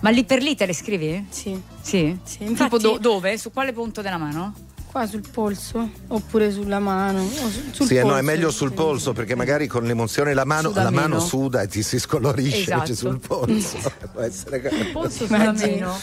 [0.00, 1.26] Ma lì per lì te le scrivi?
[1.30, 1.60] Sì.
[1.80, 2.18] Sì?
[2.24, 3.38] Sì, Tipo infatti- do- dove?
[3.38, 4.52] Su quale punto della mano?
[4.92, 7.26] Qua sul polso oppure sulla mano.
[7.72, 8.22] sul sì, eh, no, è polso.
[8.24, 11.82] meglio sul polso perché magari con l'emozione la mano, Suda la mano suda e ti
[11.82, 12.72] si scolorisce Esatto.
[12.74, 13.78] invece sul polso.
[14.12, 14.60] Può essere
[14.92, 15.70] Polso Immagini.
[15.76, 15.98] meno.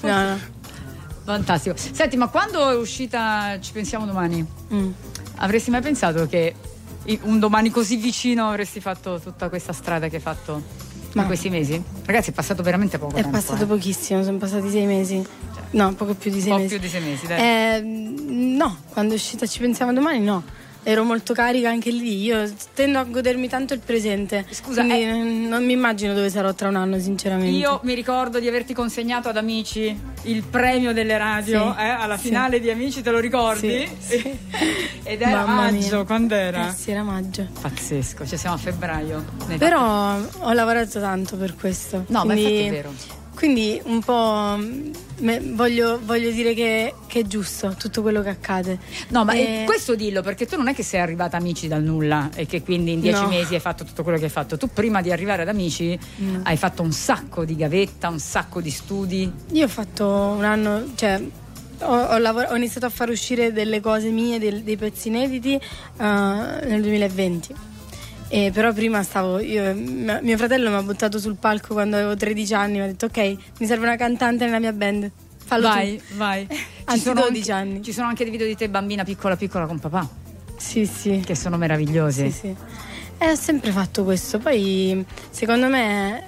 [0.00, 0.38] No, no.
[1.24, 1.76] Fantastico.
[1.76, 4.44] Senti, ma quando è uscita Ci pensiamo domani?
[4.72, 4.90] Mm.
[5.36, 6.54] Avresti mai pensato che
[7.22, 10.62] un domani così vicino avresti fatto tutta questa strada che hai fatto
[11.14, 11.82] Ma- in questi mesi?
[12.04, 13.30] Ragazzi, è passato veramente poco È tempo.
[13.30, 13.66] passato eh.
[13.66, 15.24] pochissimo, sono passati sei mesi.
[15.72, 16.74] No, poco più di sei Un po' mesi.
[16.78, 17.40] più di sei mesi, dai.
[17.40, 20.42] Eh, no, quando è uscita Ci pensiamo domani, no.
[20.84, 22.22] Ero molto carica anche lì.
[22.22, 24.44] Io tendo a godermi tanto il presente.
[24.50, 25.12] Scusa, quindi eh,
[25.48, 27.56] non mi immagino dove sarò tra un anno, sinceramente.
[27.56, 32.16] Io mi ricordo di averti consegnato ad Amici il premio delle radio Sì, eh, alla
[32.16, 32.28] sì.
[32.28, 33.88] finale di Amici, te lo ricordi?
[33.98, 34.38] Sì,
[35.04, 36.04] Ed era Mamma maggio, mia.
[36.04, 36.68] quando era?
[36.68, 37.46] Eh sì, era maggio.
[37.60, 39.24] Pazzesco, ci siamo a febbraio.
[39.58, 42.04] Però ho lavorato tanto per questo.
[42.08, 42.94] No, ma quindi, infatti è vero.
[43.42, 48.28] Quindi un po' mm, me- voglio, voglio dire che, che è giusto tutto quello che
[48.28, 48.78] accade.
[49.08, 51.82] No, ma E- eh, questo dillo perché tu non è che sei arrivata amici dal
[51.82, 53.26] nulla e che quindi in dieci No.
[53.26, 54.56] mesi hai fatto tutto quello che hai fatto.
[54.56, 56.40] Tu prima di arrivare ad amici No.
[56.44, 59.28] hai fatto un sacco di gavetta, un sacco di studi.
[59.50, 61.20] Io ho fatto un anno, cioè
[61.80, 65.54] ho, ho lavor- ho iniziato a far uscire delle cose mie, del- dei pezzi inediti
[65.54, 65.60] eh,
[65.98, 67.54] nel 2020.
[68.34, 72.54] E però prima stavo, io, mio fratello mi ha buttato sul palco quando avevo 13
[72.54, 75.10] anni, mi ha detto ok, mi serve una cantante nella mia band,
[75.44, 76.14] fallo vai, tu.
[76.16, 76.48] vai.
[76.84, 80.08] Anzi, 12 anche, Ci sono anche dei video di te bambina piccola piccola con papà.
[80.56, 81.20] Sì, sì.
[81.22, 82.30] Che sono meravigliosi.
[82.30, 82.56] Sì, sì.
[83.18, 84.38] E ho sempre fatto questo.
[84.38, 86.24] Poi, secondo me,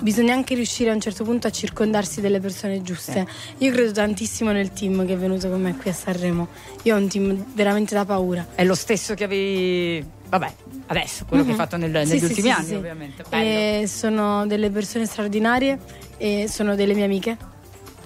[0.00, 3.26] bisogna anche riuscire a un certo punto a circondarsi delle persone giuste.
[3.58, 6.48] Io credo tantissimo nel team che è venuto con me qui a Sanremo.
[6.82, 8.46] Io ho un team veramente da paura.
[8.54, 10.22] È lo stesso che avevi.
[10.38, 10.52] Vabbè,
[10.86, 11.60] adesso, quello che hai Mhm.
[11.62, 12.74] fatto nel- negli sì, ultimi sì, anni, sì.
[12.74, 13.22] ovviamente.
[13.28, 13.82] Bello.
[13.82, 15.78] E sono delle persone straordinarie
[16.16, 17.36] e sono delle mie amiche.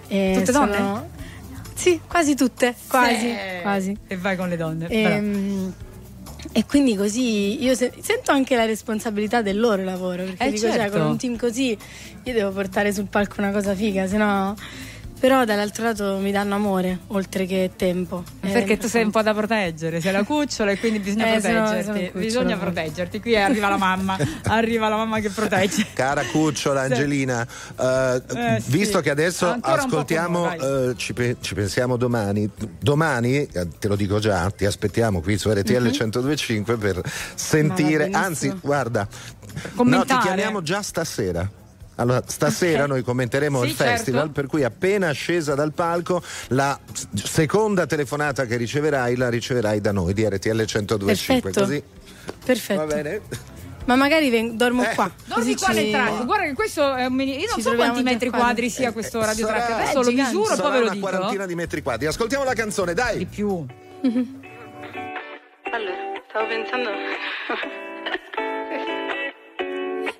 [0.08, 1.08] E Tutte sono- donne?
[1.74, 3.96] Sì, quasi tutte, quasi, quasi.
[4.06, 4.88] E vai con le donne.
[4.88, 5.68] E, mm,
[6.52, 10.66] e quindi così io se- sento anche la responsabilità del loro lavoro, perché Eh, dico,
[10.66, 10.98] cioè, certo.
[10.98, 11.78] con un team così
[12.24, 14.54] io devo portare sul palco una cosa figa, se no...
[15.20, 18.22] Però dall'altro lato mi danno amore, oltre che tempo.
[18.40, 21.40] Eh, Perché tu sei un po' da proteggere, sei la cucciola e quindi bisogna Eh,
[21.40, 21.84] sono- proteggerti.
[21.84, 23.20] sono cucciola, bisogna proteggerti.
[23.20, 24.16] Qui arriva la mamma,
[24.46, 25.86] arriva la mamma che protegge.
[25.92, 26.92] Cara cucciola Sì.
[26.92, 27.44] Angelina,
[27.80, 28.70] eh, Eh, sì.
[28.70, 33.88] visto che adesso Ancora ascoltiamo, noi, eh, ci, pe- ci pensiamo domani, domani, eh, te
[33.88, 35.90] lo dico già, ti aspettiamo qui su RTL Mhm.
[35.90, 37.00] 1025 per
[37.34, 39.06] sentire, anzi guarda,
[39.82, 41.50] no, ti chiamiamo già stasera.
[42.00, 44.32] Allora, stasera noi commenteremo Sì, il festival, certo.
[44.40, 46.78] per cui appena scesa dal palco, la
[47.14, 51.50] seconda telefonata che riceverai la riceverai da noi di RTL 1025.
[51.50, 51.60] Perfetto.
[51.60, 51.82] Così
[52.44, 52.80] Perfetto.
[52.80, 53.20] va bene?
[53.86, 54.94] Ma magari ven- dormo Eh.
[54.94, 55.10] qua.
[55.24, 56.24] Dormi qua nel tracco.
[56.26, 57.38] Guarda che questo è un mini.
[57.40, 58.38] Io non Ci so quanti metri qua.
[58.40, 59.62] quadri sia questo radiotrack.
[59.62, 61.06] sarà- Adesso lo misuro e poi ve lo una dico.
[61.08, 62.06] quarantina di metri quadri.
[62.06, 63.18] Ascoltiamo la canzone, dai.
[63.18, 63.64] Di più.
[65.70, 65.96] Allora,
[66.28, 66.90] stavo pensando.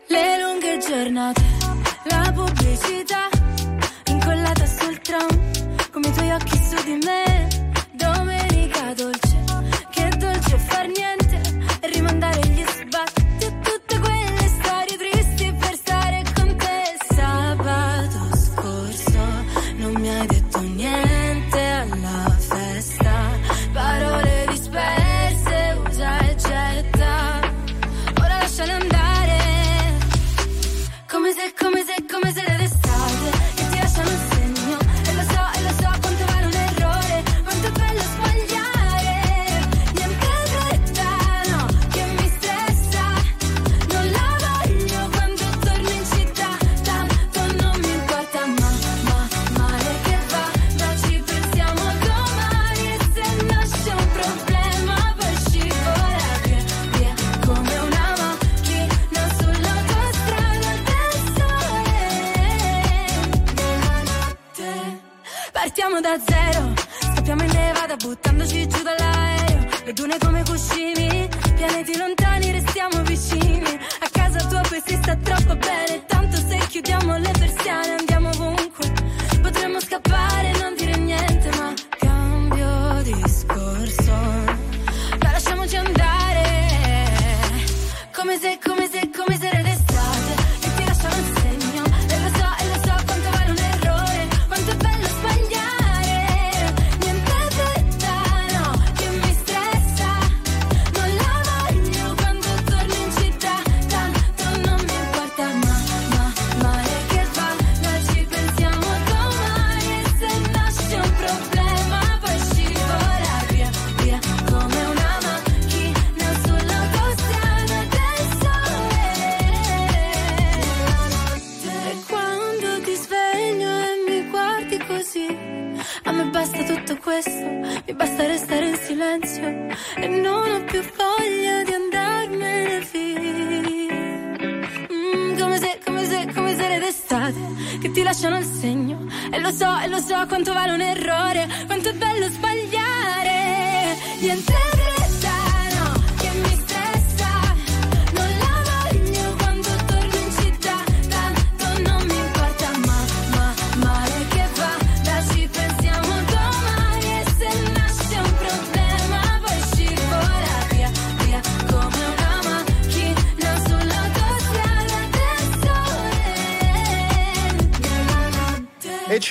[0.09, 1.43] Le lunghe giornate,
[2.09, 3.29] la pubblicità,
[4.07, 5.29] incollata sul tram,
[5.93, 7.49] come i tuoi occhi su di me.
[7.93, 9.37] Domenica dolce,
[9.91, 11.41] che dolce far niente
[11.81, 12.58] e rimandare gli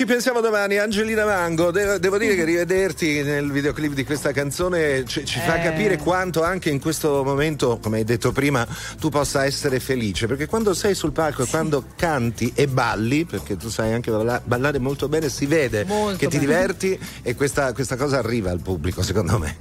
[0.08, 1.70] pensiamo domani, Angelina Mango.
[1.70, 5.62] Devo, devo dire che rivederti nel videoclip di questa canzone ci, ci fa Eh.
[5.62, 8.66] capire quanto anche in questo momento, come hai detto prima,
[8.98, 10.26] tu possa essere felice.
[10.26, 14.40] Perché quando sei sul palco e quando canti e balli, perché tu sai anche balla-
[14.42, 16.40] ballare molto bene, si vede Molto che ti bene.
[16.52, 19.56] diverti e questa, questa cosa arriva al pubblico, secondo me.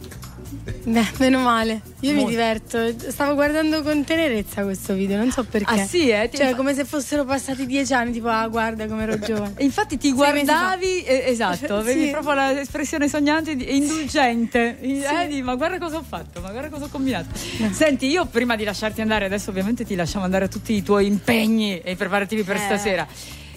[0.88, 1.82] Beh, meno male.
[2.00, 2.30] Io mi Molto.
[2.30, 2.94] diverto.
[3.10, 5.82] Stavo guardando con tenerezza questo video, non so perché.
[5.82, 6.30] Ah, sì, eh?
[6.34, 9.52] Cioè, come se fossero passati dieci anni, tipo, ah, guarda come ero giovane.
[9.58, 12.12] E Infatti ti guardavi, eh, esatto, avevi Sì.
[12.12, 14.80] proprio l'espressione sognante e indulgente.
[14.80, 17.36] Eh, di, ma guarda cosa ho fatto, ma guarda cosa ho combinato.
[17.72, 21.06] Senti, io prima di lasciarti andare, adesso ovviamente ti lasciamo andare a tutti i tuoi
[21.06, 22.60] impegni e i preparativi per Eh.
[22.60, 23.06] stasera.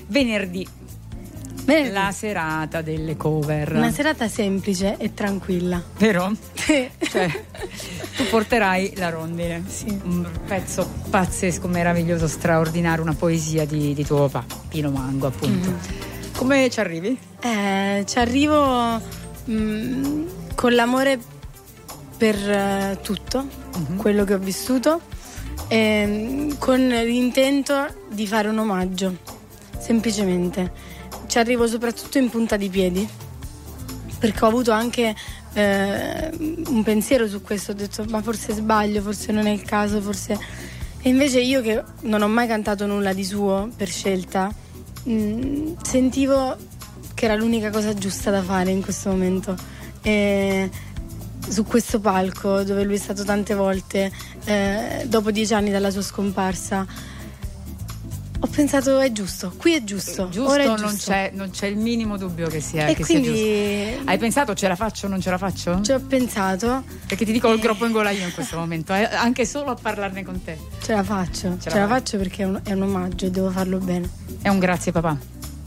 [0.08, 0.66] Venerdì,
[1.74, 1.92] Venerdì.
[1.92, 3.74] la serata delle cover.
[3.74, 5.82] Una serata semplice e tranquilla.
[5.98, 6.32] Vero?
[6.54, 7.44] Cioè,
[8.16, 9.62] tu porterai la rondine,
[10.04, 15.72] un pezzo pazzesco, meraviglioso, straordinario, una poesia di, di tuo papà, Pino Mango, appunto.
[16.36, 17.18] Come ci arrivi?
[17.40, 19.00] Eh, ci arrivo
[19.50, 21.18] mm, con l'amore
[22.16, 23.46] per eh, tutto
[23.96, 25.00] quello che ho vissuto
[25.68, 29.16] e mm, con l'intento di fare un omaggio,
[29.78, 30.89] semplicemente.
[31.30, 33.08] Ci arrivo soprattutto in punta di piedi
[34.18, 35.14] perché ho avuto anche
[35.52, 36.28] eh,
[36.66, 40.36] un pensiero su questo, ho detto ma forse sbaglio, forse non è il caso, forse...
[41.00, 44.52] E invece io che non ho mai cantato nulla di suo per scelta,
[45.08, 46.56] mm, sentivo
[47.14, 49.54] che era l'unica cosa giusta da fare in questo momento.
[50.02, 50.68] E
[51.46, 54.10] su questo palco dove lui è stato tante volte,
[54.46, 56.84] eh, dopo dieci anni dalla sua scomparsa,
[58.42, 60.28] ho pensato è giusto, qui è giusto.
[60.30, 61.10] Giusto, ora è non, giusto.
[61.10, 63.38] c'è, non c'è il minimo dubbio che sia, E che sia quindi-
[63.96, 64.10] giusto.
[64.10, 65.80] Hai pensato ce la faccio o non ce la faccio?
[65.82, 66.82] Ci ho pensato.
[67.06, 69.70] Perché ti dico ho il groppo in gola io in questo momento, eh, anche solo
[69.72, 70.56] a parlarne con te.
[70.82, 71.98] Ce la faccio, ce, la la fai.
[71.98, 74.08] faccio perché è un, è un omaggio e devo farlo bene.
[74.40, 75.16] È un grazie papà.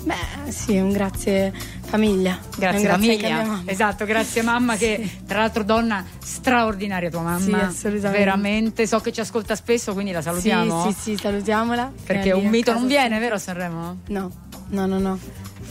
[0.03, 1.53] Beh, sì, un grazie
[1.85, 2.37] famiglia.
[2.57, 3.61] Grazie, mia famiglia.
[3.65, 7.39] Esatto, grazie mamma che tra l'altro donna straordinaria tua mamma.
[7.39, 8.17] Sì, assolutamente.
[8.17, 10.83] Veramente, so che ci ascolta spesso, quindi la salutiamo.
[10.87, 11.91] Sì, sì, sì, salutiamola.
[12.05, 13.99] Perché un mito non viene, vero Sanremo?
[14.07, 14.31] No,
[14.67, 15.19] no, no, no.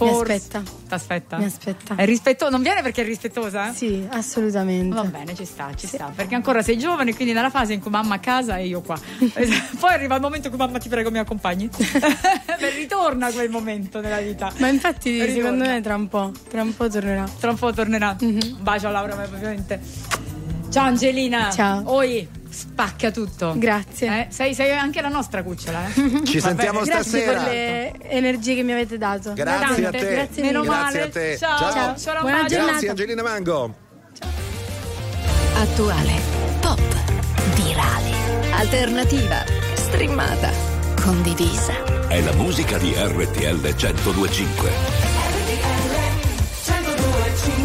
[0.07, 0.33] Forse.
[0.33, 0.62] Mi aspetta.
[0.89, 1.37] T'aspetta?
[1.39, 1.95] Mi aspetta.
[1.95, 3.73] È rispetto- non viene perché è rispettosa?
[3.73, 4.95] Sì, assolutamente.
[4.95, 6.12] Va bene, ci sta, ci sta.
[6.15, 8.99] Perché ancora sei giovane, quindi nella fase in cui mamma a casa e io qua.
[9.79, 11.69] Poi arriva il momento in cui mamma ti prego mi accompagni.
[12.77, 14.53] Ritorna quel momento nella vita.
[14.59, 15.35] Ma infatti, Ritorna.
[15.35, 17.29] secondo me, tra un po', tra un po' tornerà.
[17.41, 18.16] Tra un po' tornerà.
[18.20, 19.81] Un bacio a Laura, ovviamente.
[20.70, 21.51] Ciao Angelina.
[21.51, 21.83] Ciao.
[21.93, 23.55] Oi, spacca tutto.
[23.57, 24.09] Grazie.
[24.09, 25.87] Eh, sei, sei, anche la nostra cucciola.
[25.87, 26.24] Eh?
[26.24, 26.93] Ci Va sentiamo bene.
[27.03, 27.33] stasera.
[27.33, 29.33] Grazie per le energie che mi avete dato.
[29.33, 29.87] Grazie Tante.
[29.87, 30.15] a te.
[30.15, 30.61] Grazie mille.
[30.61, 31.37] Grazie a te.
[31.39, 31.73] Ciao.
[31.73, 31.97] Ciao.
[31.97, 32.20] Ciao.
[32.20, 32.70] Buona giornata.
[32.70, 33.74] Grazie Angelina Mango.
[34.19, 34.31] Ciao.
[35.55, 36.12] Attuale.
[36.61, 36.81] Pop.
[37.55, 38.11] Virale.
[38.53, 39.45] Alternativa.
[39.74, 40.51] Streamata.
[41.03, 42.07] Condivisa.
[42.09, 44.70] È la musica di RTL 1025.
[44.70, 45.93] RTL
[46.66, 47.61] 1025.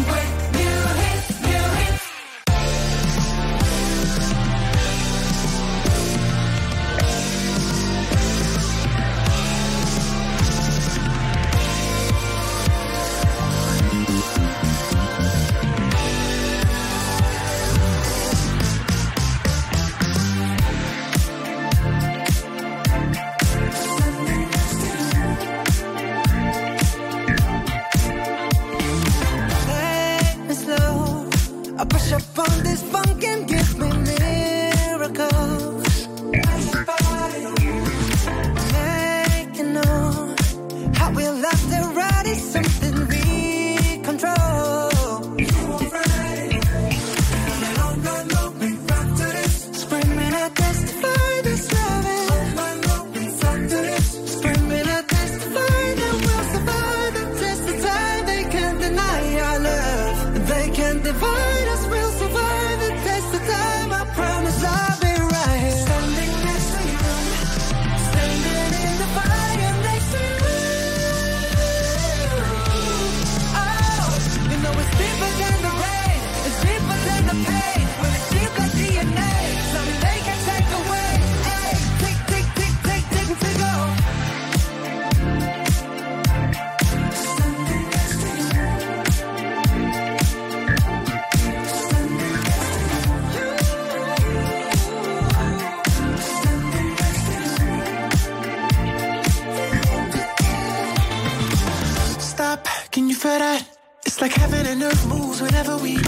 [105.40, 106.07] Whenever we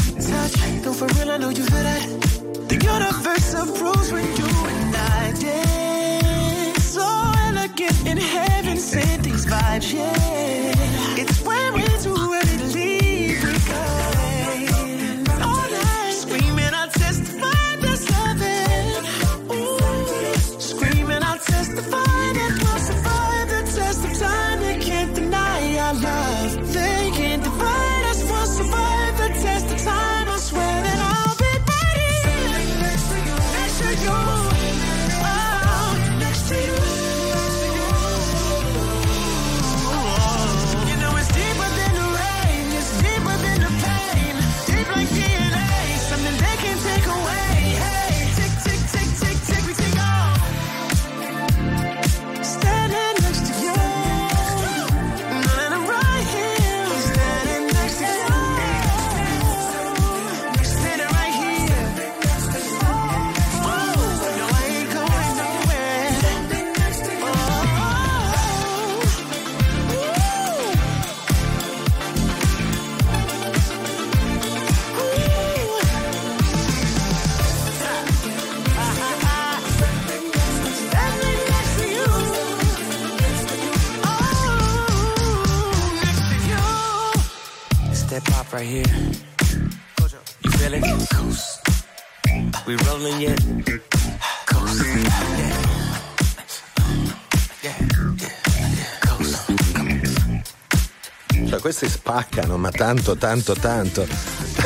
[102.10, 104.04] spaccano, ma tanto, tanto, tanto.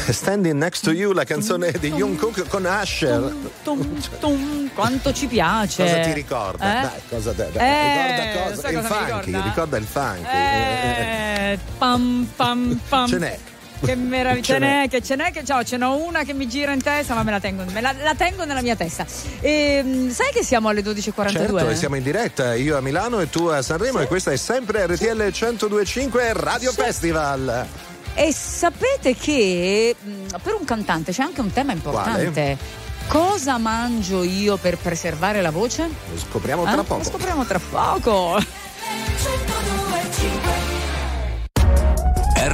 [0.08, 3.34] Standing Next to You, la canzone di Jungkook con Asher.
[3.62, 5.82] Tum, tum, quanto ci piace.
[5.84, 6.78] Cosa ti ricorda?
[6.78, 6.82] Eh?
[6.82, 8.68] Dai, cosa te- Eh, ricorda cosa?
[8.70, 9.42] il cosa funky, ricorda?
[9.48, 10.36] ricorda il funky.
[10.36, 13.08] Eh, pam pam pam.
[13.08, 13.38] Ce n'è.
[13.84, 14.44] Che meraviglia.
[14.44, 14.88] Ce n'è.
[14.88, 17.32] che ce n'è, che ciao, ce n'ho una che mi gira in testa, ma me
[17.32, 19.05] la tengo, me la, la tengo nella mia testa.
[19.40, 21.30] Ehm, sai che siamo alle 12.42?
[21.30, 24.36] Certo, e siamo in diretta, io a Milano e tu a Sanremo e questa è
[24.36, 27.66] sempre RTL 1025 Radio Festival.
[28.14, 32.56] E sapete che mh, per un cantante c'è anche un tema importante.
[33.06, 35.82] Cosa mangio io per preservare la voce?
[36.10, 36.84] Lo scopriamo tra Eh?
[36.84, 36.96] poco.
[36.96, 38.38] Lo scopriamo tra poco.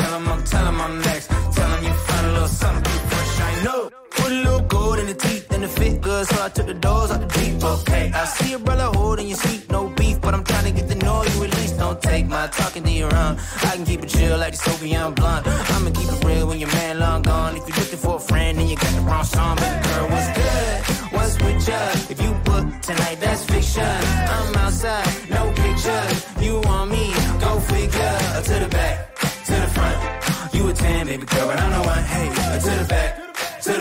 [0.00, 1.26] Tell 'em I'm, tell I'm next.
[1.54, 3.80] Tell 'em you find a little something fresh, I know.
[4.18, 6.78] Put a little gold in the teeth and it fit good, so I took the
[6.86, 7.62] doors out the deep.
[7.62, 10.88] Okay, I see a brother holding your seat, no beef, but I'm trying to get
[10.88, 11.78] the know you at least.
[11.78, 13.34] Don't take my talking to your own.
[13.68, 15.46] I can keep it chill like the Soviet blonde.
[15.46, 17.56] I'ma keep it real when your man long gone.
[17.58, 19.89] If you're looking for a friend and you got the wrong song, baby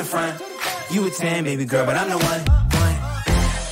[0.10, 0.42] front.
[0.92, 2.42] You a 10, baby girl, but I'm the one.
[2.84, 2.96] one.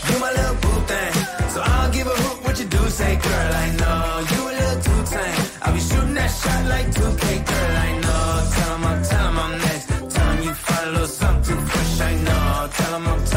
[0.09, 1.13] You my little boo thing.
[1.53, 2.81] So I'll give a hoot what you do.
[2.99, 4.01] Say, girl, I know
[4.31, 5.39] you a little too tame.
[5.63, 8.25] I'll be shooting that shot like 2K, girl, I know.
[8.55, 9.85] Tell 'em I'm, tell 'em I'm next.
[10.13, 12.69] Tell 'em you find a little something fresh, I know.
[12.77, 13.36] Tell Tell 'em I'm, tell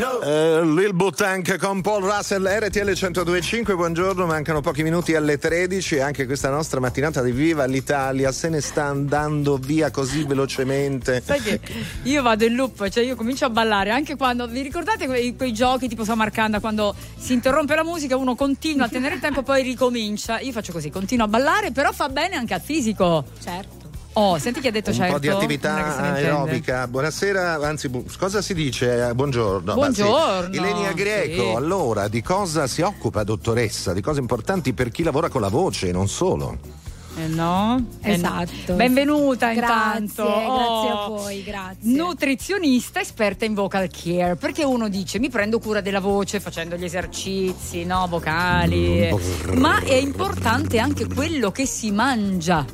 [0.00, 6.00] Eh, Lil Butank con Paul Russell, RTL 1025, buongiorno, mancano pochi minuti alle 13 e
[6.00, 11.20] anche questa nostra mattinata di Viva l'Italia se ne sta andando via così velocemente.
[11.22, 11.60] Sai che
[12.04, 14.48] io vado in loop, cioè io comincio a ballare anche quando.
[14.48, 18.88] Vi ricordate quei, quei giochi tipo Samarcanda quando si interrompe la musica, uno continua a
[18.88, 20.40] tenere il tempo, poi ricomincia.
[20.40, 23.22] Io faccio così, continuo a ballare, però fa bene anche al fisico.
[23.38, 23.89] Certo.
[24.22, 25.12] Oh, senti chi ha detto Un certo.
[25.14, 26.86] po' di è attività aerobica.
[26.86, 29.10] Buonasera, anzi, bu- cosa si dice?
[29.14, 29.72] Buongiorno.
[29.72, 31.54] Buongiorno, Anzi, Ilenia Greco, sì.
[31.56, 33.94] allora, di cosa si occupa, dottoressa?
[33.94, 36.58] Di cose importanti per chi lavora con la voce, non solo.
[37.16, 37.82] Eh no?
[38.02, 38.42] Eh no.
[38.42, 38.74] Esatto.
[38.74, 40.22] Benvenuta Grazie, intanto.
[40.24, 41.16] grazie a Oh.
[41.16, 41.78] voi, grazie.
[41.80, 46.84] Nutrizionista esperta in vocal care, perché uno dice mi prendo cura della voce facendo gli
[46.84, 49.08] esercizi, no, vocali,
[49.54, 52.64] ma è importante anche quello che si mangia.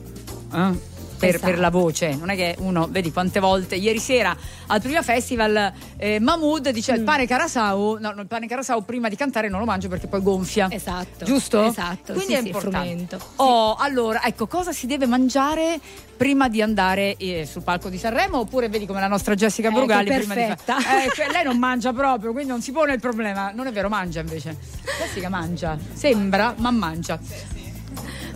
[0.52, 1.46] eh, Per, Esatto.
[1.50, 4.36] per la voce, non è che uno, vedi quante volte, ieri sera
[4.66, 6.96] al primo festival eh, Mahmood dice Mm.
[6.96, 10.20] il pane carasau, no, il pane carasau prima di cantare non lo mangio perché poi
[10.22, 10.68] gonfia.
[10.70, 11.24] Esatto.
[11.24, 11.64] Giusto?
[11.64, 13.18] Esatto, Quindi sì, è sì, importante.
[13.36, 15.80] Oh, allora, ecco, cosa si deve mangiare
[16.16, 18.38] prima di andare eh, sul palco di Sanremo?
[18.40, 20.78] Oppure vedi come la nostra Jessica Ecco, Brugali prima di perfetta.
[20.80, 23.50] fa- Eh, cioè, lei non mangia proprio, quindi non si pone il problema.
[23.54, 24.56] Non è vero, mangia invece.
[25.00, 25.78] Jessica mangia.
[25.94, 27.18] Sembra, ma mangia.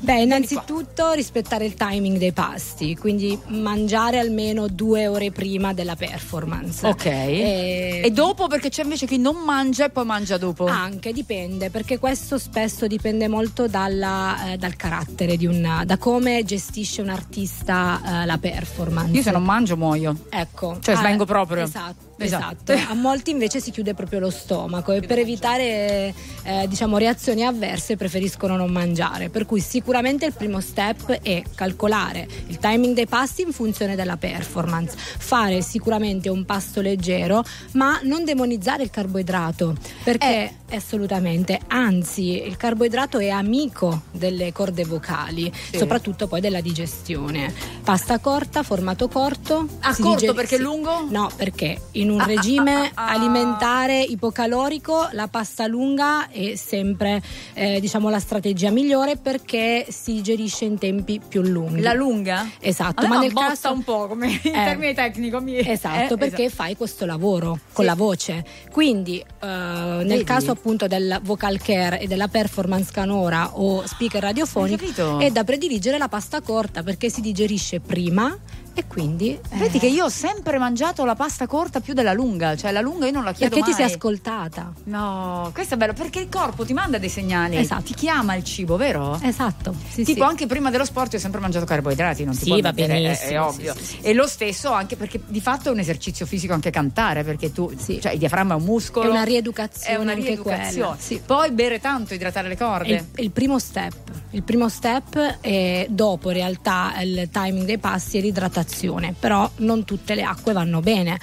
[0.02, 6.86] Beh, innanzitutto rispettare il timing dei pasti, quindi mangiare almeno due ore prima della performance.
[6.86, 7.04] Ok.
[7.06, 10.66] E, E dopo perché c'è invece chi non mangia e poi mangia dopo.
[10.66, 16.44] Anche dipende, perché questo spesso dipende molto dalla, eh, dal carattere di un, da come
[16.44, 19.12] gestisce un artista eh, la performance.
[19.12, 20.16] Io se non mangio muoio.
[20.30, 20.78] Ecco.
[20.80, 21.64] Cioè, Ah, svengo proprio.
[21.64, 22.08] Esatto.
[22.24, 22.72] Esatto.
[22.72, 22.92] Esatto.
[22.92, 27.96] a molti invece si chiude proprio lo stomaco e per evitare eh, diciamo reazioni avverse
[27.96, 29.28] preferiscono non mangiare.
[29.28, 34.16] Per cui sicuramente il primo step è calcolare il timing dei pasti in funzione della
[34.16, 37.42] performance, fare sicuramente un pasto leggero,
[37.72, 39.74] ma non demonizzare il carboidrato,
[40.04, 45.78] perché assolutamente, anzi, il carboidrato è amico delle corde vocali, Sì.
[45.78, 47.52] soprattutto poi della digestione.
[47.82, 49.66] Pasta corta, formato corto.
[49.80, 51.06] Ah, si corto digeri- perché lungo?
[51.08, 53.10] No, perché in un Ah, ah, regime ah, ah.
[53.12, 57.22] alimentare ipocalorico la pasta lunga è sempre
[57.54, 61.80] eh, diciamo la strategia migliore perché si digerisce in tempi più lunghi.
[61.80, 62.48] La lunga?
[62.60, 64.64] Esatto, A me ma nel caso un po' come in Eh.
[64.64, 65.40] termini tecnico.
[65.40, 66.62] mi- Esatto, eh, perché esatto.
[66.62, 68.44] fai questo lavoro con la voce.
[68.70, 70.24] Quindi, eh, nel Vedi?
[70.24, 75.98] caso appunto del vocal care e della performance canora o speaker radiofonico, è da prediligere
[75.98, 78.36] la pasta corta perché si digerisce prima
[78.74, 79.30] e quindi.
[79.50, 82.80] eh, Vedi che io ho sempre mangiato la pasta corta più della lunga, cioè la
[82.80, 83.94] lunga io non la chiedo perché ti sei mai.
[83.94, 84.72] ascoltata.
[84.84, 87.82] No, questo è bello perché il corpo ti manda dei segnali, Esatto.
[87.82, 89.18] ti chiama il cibo, vero?
[89.22, 89.74] Esatto.
[89.88, 90.28] Sì, tipo sì.
[90.28, 92.92] anche prima dello sport io ho sempre mangiato carboidrati, non ti Sì, puoi va mettere,
[92.94, 93.74] è- è, benissimo, ovvio.
[93.80, 97.52] sì, E lo stesso anche perché di fatto è un esercizio fisico anche cantare, perché
[97.52, 99.06] tu, cioè il diaframma è un muscolo.
[99.06, 100.96] È una rieducazione È una rieducazione.
[100.98, 101.20] sì.
[101.24, 102.88] Poi bere tanto, idratare le È corde.
[102.94, 103.94] il, è il primo step.
[104.32, 108.58] Il primo step è dopo in realtà il timing dei passi è l'idratazione,
[109.18, 111.18] però non tutte le acque vanno bene.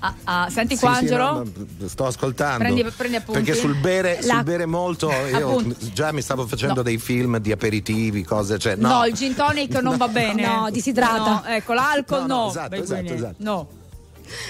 [0.00, 1.32] Ah, ah, senti Sì, qua sì, Angelo?
[1.32, 1.44] no,
[1.78, 2.58] no, sto ascoltando.
[2.64, 3.20] Prendi- prendi.
[3.24, 5.62] Perché sul bere, La- sul bere molto io
[5.92, 6.82] già mi stavo facendo No.
[6.82, 8.88] dei film di aperitivi, cose, cioè No.
[8.88, 9.04] no.
[9.06, 10.44] il gin tonic non va bene.
[10.46, 11.42] No, disidrata.
[11.44, 12.48] No, ecco, l'alcol No, no, no.
[12.50, 13.34] esatto, esatto, esatto.
[13.38, 13.68] No.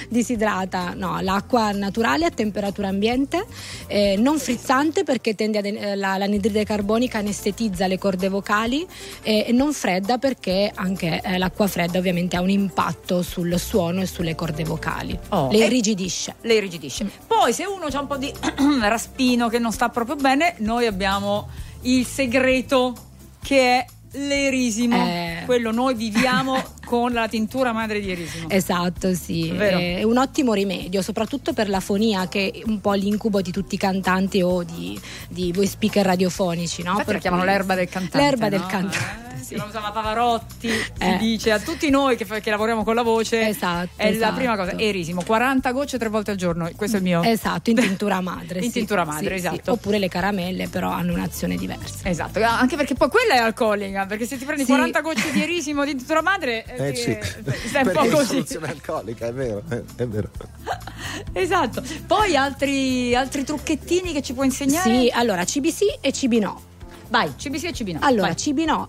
[0.09, 3.45] Disidrata, no, l'acqua naturale a temperatura ambiente,
[3.87, 8.87] eh, non frizzante perché tende ad, eh, la, l'anidride carbonica anestetizza le corde vocali
[9.23, 14.01] eh, e non fredda perché anche eh, l'acqua fredda ovviamente ha un impatto sul suono
[14.01, 15.19] e sulle corde vocali.
[15.31, 16.35] Oh, Le irrigidisce.
[16.43, 17.09] le irrigidisce.
[17.27, 18.33] Poi se uno ha un po' di
[18.81, 21.49] raspino che non sta proprio bene, noi abbiamo
[21.83, 22.95] il segreto
[23.43, 24.97] che è l'erisimo.
[24.97, 25.43] Eh.
[25.45, 26.63] Quello noi viviamo
[26.93, 28.51] con la tintura madre di erisimo.
[28.51, 29.79] Esatto, sì, Vero.
[29.79, 33.77] è un ottimo rimedio, soprattutto per la fonia che è un po' l'incubo di tutti
[33.77, 36.91] i cantanti o di, di voi speaker radiofonici, no?
[36.91, 38.19] Infatti Per la chiamano l'erba del cantante.
[38.19, 38.51] L'erba no?
[38.51, 39.22] del cantante.
[39.43, 41.17] Eh, Si la usava Pavarotti, si Eh.
[41.19, 43.49] dice a tutti noi che, fa- che lavoriamo con la voce.
[43.49, 44.35] Esatto, È la esatto.
[44.37, 44.79] prima cosa.
[44.79, 46.71] Erisimo, 40 gocce tre volte al giorno.
[46.77, 47.23] Questo è il mio.
[47.23, 48.61] Esatto, in tintura madre.
[48.63, 49.49] In sì, tintura madre, sì, sì.
[49.55, 49.73] esatto.
[49.73, 52.09] Oppure le caramelle, però hanno un'azione diversa.
[52.09, 54.71] Esatto, anche perché poi quella è alcolica, perché se ti prendi Sì.
[54.71, 57.19] 40 gocce di erisimo di tintura madre, eh, Eh sì.
[57.67, 58.27] stai un po' è così.
[58.27, 60.31] soluzione alcolica, è vero, è, è vero.
[61.33, 61.83] Esatto.
[62.07, 64.89] Poi altri, altri trucchettini che ci puoi insegnare?
[64.89, 66.61] Sì, allora CBC e CB no.
[67.09, 67.99] Vai, CBC e CB no.
[68.03, 68.35] Allora, Vai.
[68.37, 68.89] CB no.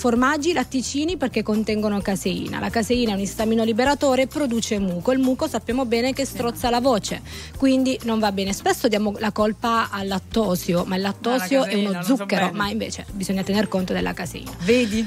[0.00, 2.58] Formaggi, latticini perché contengono caseina.
[2.58, 5.12] La caseina è un istamino liberatore e produce muco.
[5.12, 7.20] Il muco sappiamo bene che strozza la voce,
[7.58, 8.54] quindi non va bene.
[8.54, 12.16] Spesso diamo la colpa al lattosio, ma il lattosio No, la è caseina, uno so
[12.16, 12.56] zucchero, bene.
[12.56, 14.50] ma invece bisogna tener conto della caseina.
[14.62, 15.06] Vedi?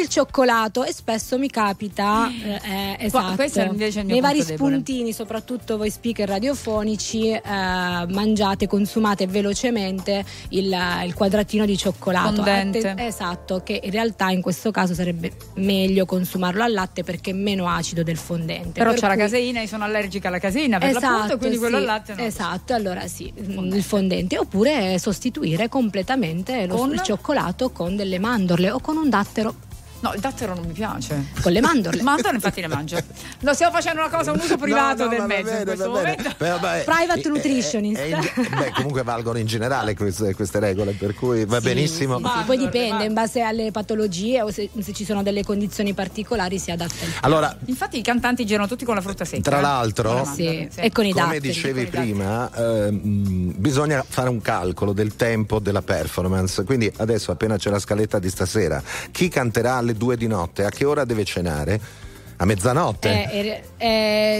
[0.00, 4.22] Il cioccolato e spesso mi capita eh, eh, esatto, questo è invece il mio nei
[4.22, 4.56] vari debole.
[4.56, 12.34] spuntini, soprattutto voi speaker radiofonici, eh, mangiate, consumate velocemente il, il quadratino di cioccolato.
[12.34, 12.88] Fondente.
[12.88, 17.34] Atte- esatto, che in realtà in questo caso sarebbe meglio consumarlo al latte perché è
[17.34, 18.72] meno acido del fondente.
[18.80, 21.76] Però Per c'è la cui- caseina, io sono allergica alla caseina per l'appunto, quindi quello
[21.76, 22.22] sì, al latte no.
[22.22, 24.38] Esatto, allora sì, il fondente.
[24.38, 26.92] Oppure sostituire completamente lo- Con?
[26.92, 29.54] il cioccolato con delle mandorle o con un dattero.
[30.04, 31.28] No, il dattero non mi piace.
[31.40, 32.02] Con le mandorle.
[32.04, 32.98] Mandorle infatti le mangio.
[33.40, 35.90] No, stiamo facendo una cosa, un uso privato No, no, del mezzo in bene, questo
[35.90, 36.16] va bene.
[36.18, 36.34] momento.
[36.36, 38.00] Beh, vabbè, Private eh, nutritionist.
[38.02, 42.18] eh, eh, beh, comunque valgono in generale queste, queste regole, per cui va Sì, benissimo.
[42.18, 42.44] sì, sì.
[42.44, 46.70] Poi dipende, in base alle patologie o se, se ci sono delle condizioni particolari si
[46.70, 49.48] adatta il Allora, Infatti i cantanti girano tutti con la frutta secca.
[49.48, 49.62] Tra eh.
[49.62, 51.40] l'altro, Sì, e con i come datteri.
[51.48, 56.62] dicevi prima, ehm, bisogna fare un calcolo del tempo della performance.
[56.64, 60.64] Quindi adesso, appena c'è la scaletta di stasera, chi canterà alle due di notte?
[60.64, 61.80] A che ora deve cenare?
[62.36, 63.30] A mezzanotte?
[63.30, 63.86] Eh, eh,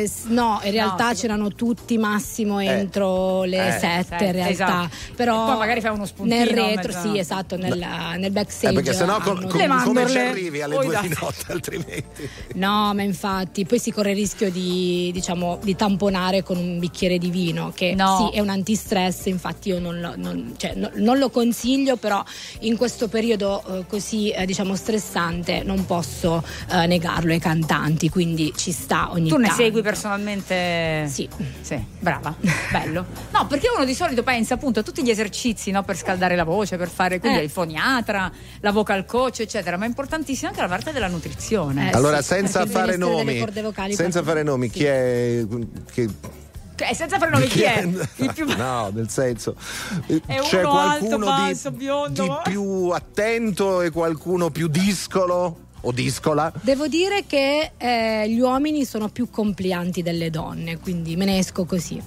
[0.03, 3.79] eh, no, in realtà c'erano tutti massimo entro le Eh.
[3.79, 4.53] 7 Sette, in realtà.
[4.53, 4.89] esatto.
[5.15, 8.73] Però poi magari fai uno spuntino nel retro, sì, esatto, nella- nel backstage.
[8.73, 11.21] Eh, perché sennò con- con- Le come ci arrivi alle o i due di datteri.
[11.25, 12.29] notte altrimenti?
[12.55, 17.17] No, ma infatti poi si corre il rischio di, diciamo, di tamponare con un bicchiere
[17.19, 18.29] di vino, che No.
[18.31, 22.23] sì è un antistress, infatti io non lo, non- cioè, no- non lo consiglio, però
[22.61, 26.43] in questo periodo eh, così eh, diciamo stressante non posso
[26.73, 29.63] eh, negarlo ai cantanti, quindi ci sta ogni Tu ne tanto.
[29.63, 31.07] segui personalmente?
[31.09, 31.29] Sì.
[31.61, 32.35] Sì, brava,
[32.73, 33.05] bello.
[33.33, 36.45] No, perché uno di solito pensa appunto a tutti gli esercizi no, per scaldare la
[36.45, 37.43] voce, per fare quindi Eh.
[37.45, 38.31] il foniatra,
[38.61, 41.91] la vocal coach, eccetera, ma è importantissima anche la parte della nutrizione.
[41.91, 45.45] Eh, allora, sì, senza fare nomi, corde vocali senza fare nomi, chi è.
[45.93, 46.09] Che,
[46.77, 47.87] Eh, senza fare nomi chi è?
[48.35, 49.55] Più No, nel senso.
[50.07, 52.23] È c'è uno alto, qualcuno basso, di, biondo.
[52.45, 56.53] di più attento e qualcuno più discolo o discola.
[56.63, 61.65] Devo dire che eh, gli uomini sono più complianti delle donne, quindi me ne esco
[61.65, 62.01] così.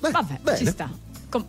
[0.00, 0.90] Vabbè, ci sta.
[1.28, 1.46] Com-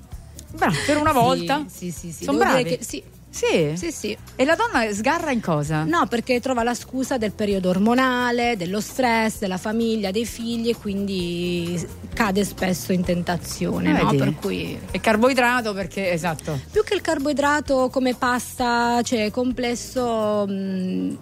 [0.51, 1.65] bravo, per una volta.
[1.67, 2.23] Sì, sì, sì.
[2.23, 2.63] Sono bravi.
[2.63, 3.03] che- sì.
[3.35, 3.73] Sì?
[3.75, 4.17] Sì, sì.
[4.37, 5.83] E la donna sgarra in cosa?
[5.83, 10.77] No, perché trova la scusa del periodo ormonale, dello stress, della famiglia, dei figli e
[10.77, 14.05] quindi cade spesso in tentazione, no?
[14.05, 14.17] Vedi?
[14.17, 16.57] Per cui E carboidrato perché, esatto.
[16.71, 20.51] più che il carboidrato come pasta, cioè complesso mh,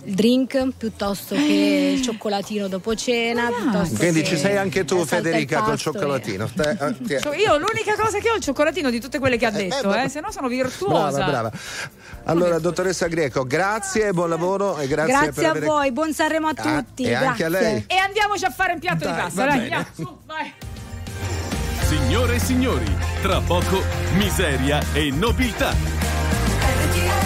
[0.05, 5.05] il drink piuttosto che il cioccolatino dopo cena, piuttosto Quindi ci sei anche tu, eh,
[5.05, 6.47] Federica, col e- cioccolatino.
[6.55, 6.77] Te-
[7.09, 9.51] eh, Cioè, io l'unica cosa che ho è il cioccolatino di tutte quelle che ha
[9.51, 11.17] detto, ma- eh, se no sono virtuosa.
[11.17, 11.51] Brava, brava.
[12.25, 15.65] Allora, dottoressa Greco, grazie, buon lavoro e grazie, Grazie, per a avere...
[15.65, 17.03] voi, buon Sanremo a Ah, tutti.
[17.03, 17.83] e anche a lei.
[17.87, 19.75] E andiamoci a fare un piatto di Dai, pasta, va dai, bene.
[19.75, 20.53] andiamo, su, vai.
[21.85, 23.81] Signore e signori, tra poco
[24.15, 27.22] miseria e nobiltà.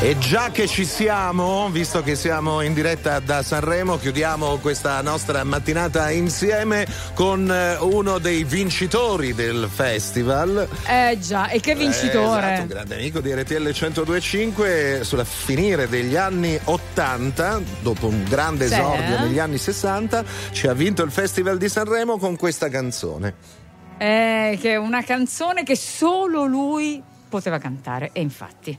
[0.00, 5.42] E già che ci siamo, visto che siamo in diretta da Sanremo, chiudiamo questa nostra
[5.42, 10.68] mattinata insieme con eh, uno dei vincitori del festival.
[10.86, 12.46] Eh già, e che vincitore.
[12.46, 18.22] Eh, esatto, un grande amico di RTL 1025 sulla finire degli anni 80, dopo un
[18.22, 18.74] grande Sì.
[18.74, 23.34] esordio negli anni 60, ci ha vinto il Festival di Sanremo con questa canzone.
[23.98, 28.78] Eh, che è una canzone che solo lui poteva cantare, e infatti.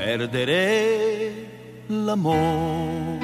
[0.00, 1.30] perdere
[1.88, 3.18] l'amore.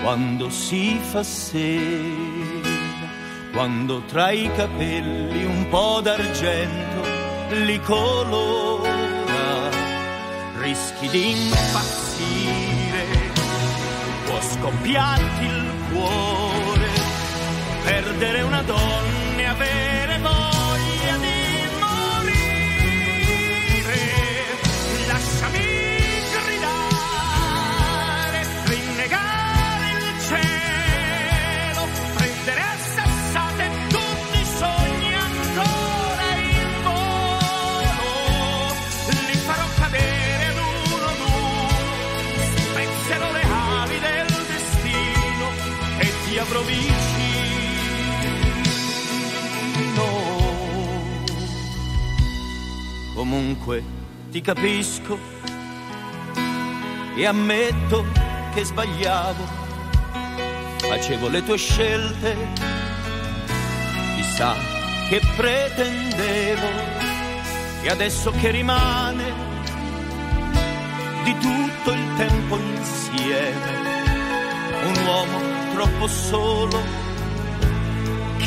[0.00, 2.70] Quando si fa sera,
[3.52, 7.00] quando tra i capelli un po' d'argento
[7.64, 9.68] li colora,
[10.60, 13.04] rischi di impazzire,
[14.24, 16.88] può scoppiarti il cuore,
[17.84, 19.25] perdere una donna
[53.16, 53.82] Comunque
[54.30, 55.18] ti capisco
[57.16, 58.04] e ammetto
[58.52, 59.42] che sbagliavo.
[60.80, 62.36] Facevo le tue scelte,
[64.16, 64.52] chissà
[65.08, 66.68] che pretendevo
[67.80, 69.32] e adesso che rimane
[71.24, 73.70] di tutto il tempo insieme,
[74.84, 75.40] un uomo
[75.72, 76.78] troppo solo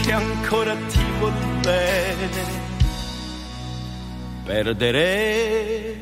[0.04, 1.34] che ancora ti vuol
[1.64, 2.69] bene.
[4.50, 5.96] Perdere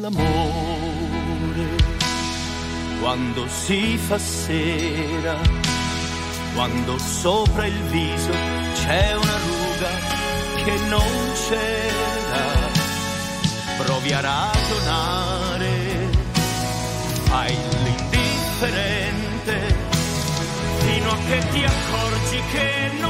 [0.00, 1.76] l'amore
[2.98, 5.36] quando si fa sera,
[6.56, 8.32] quando sopra il viso
[8.74, 9.90] c'è una ruga
[10.64, 12.44] che non c'era.
[13.76, 15.70] Provi a ragionare,
[17.22, 19.76] fai l'indifferente
[20.78, 23.05] fino a che ti accorgi che non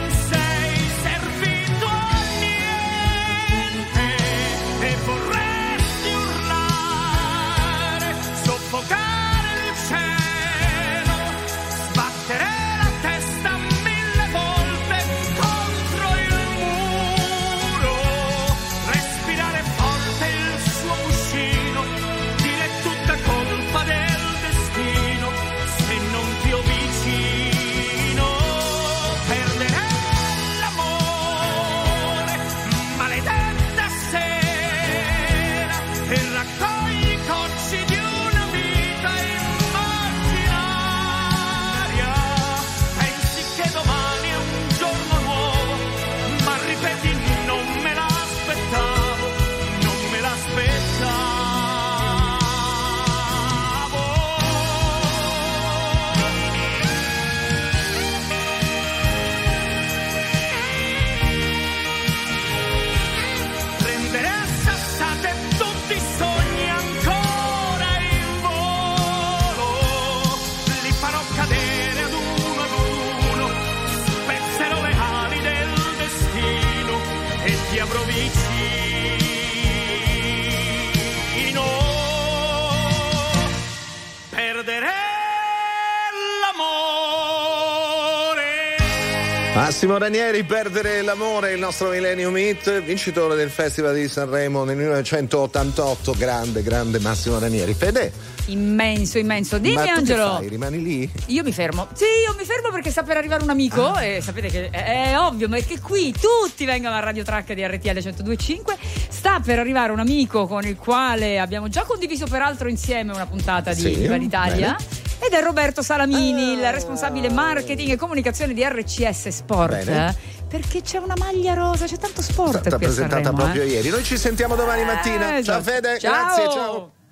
[89.66, 96.12] Massimo Ranieri, Perdere l'amore, il nostro Millennium Hit, vincitore del Festival di Sanremo nel 1988.
[96.16, 97.74] Grande, grande Massimo Ranieri.
[97.74, 98.12] Fede,
[98.46, 99.58] Immenso, immenso.
[99.58, 100.36] Dimmi ma Angelo.
[100.36, 100.48] fai?
[100.50, 101.10] Rimani lì?
[101.26, 101.88] Io mi fermo.
[101.94, 105.18] Sì, io mi fermo perché sta per arrivare un amico e sapete che è, è
[105.18, 108.76] ovvio, ma è che qui tutti vengono a Radio Track di RTL 1025.
[109.08, 113.74] Sta per arrivare un amico con il quale abbiamo già condiviso peraltro insieme una puntata
[113.74, 114.76] di Sì, Viva l'Italia.
[114.78, 115.05] bene.
[115.18, 119.84] Ed è Roberto Salamini, il responsabile marketing e comunicazione di RCS Sport.
[119.84, 120.16] Bene.
[120.48, 123.66] Perché c'è una maglia rosa, c'è tanto sport È stata presentata Sanremo, proprio eh.
[123.66, 123.88] ieri.
[123.88, 125.36] Noi ci sentiamo domani mattina.
[125.36, 125.62] Eh, ciao esatto.
[125.62, 126.12] Fede, Ciao.
[126.12, 126.90] grazie, ciao.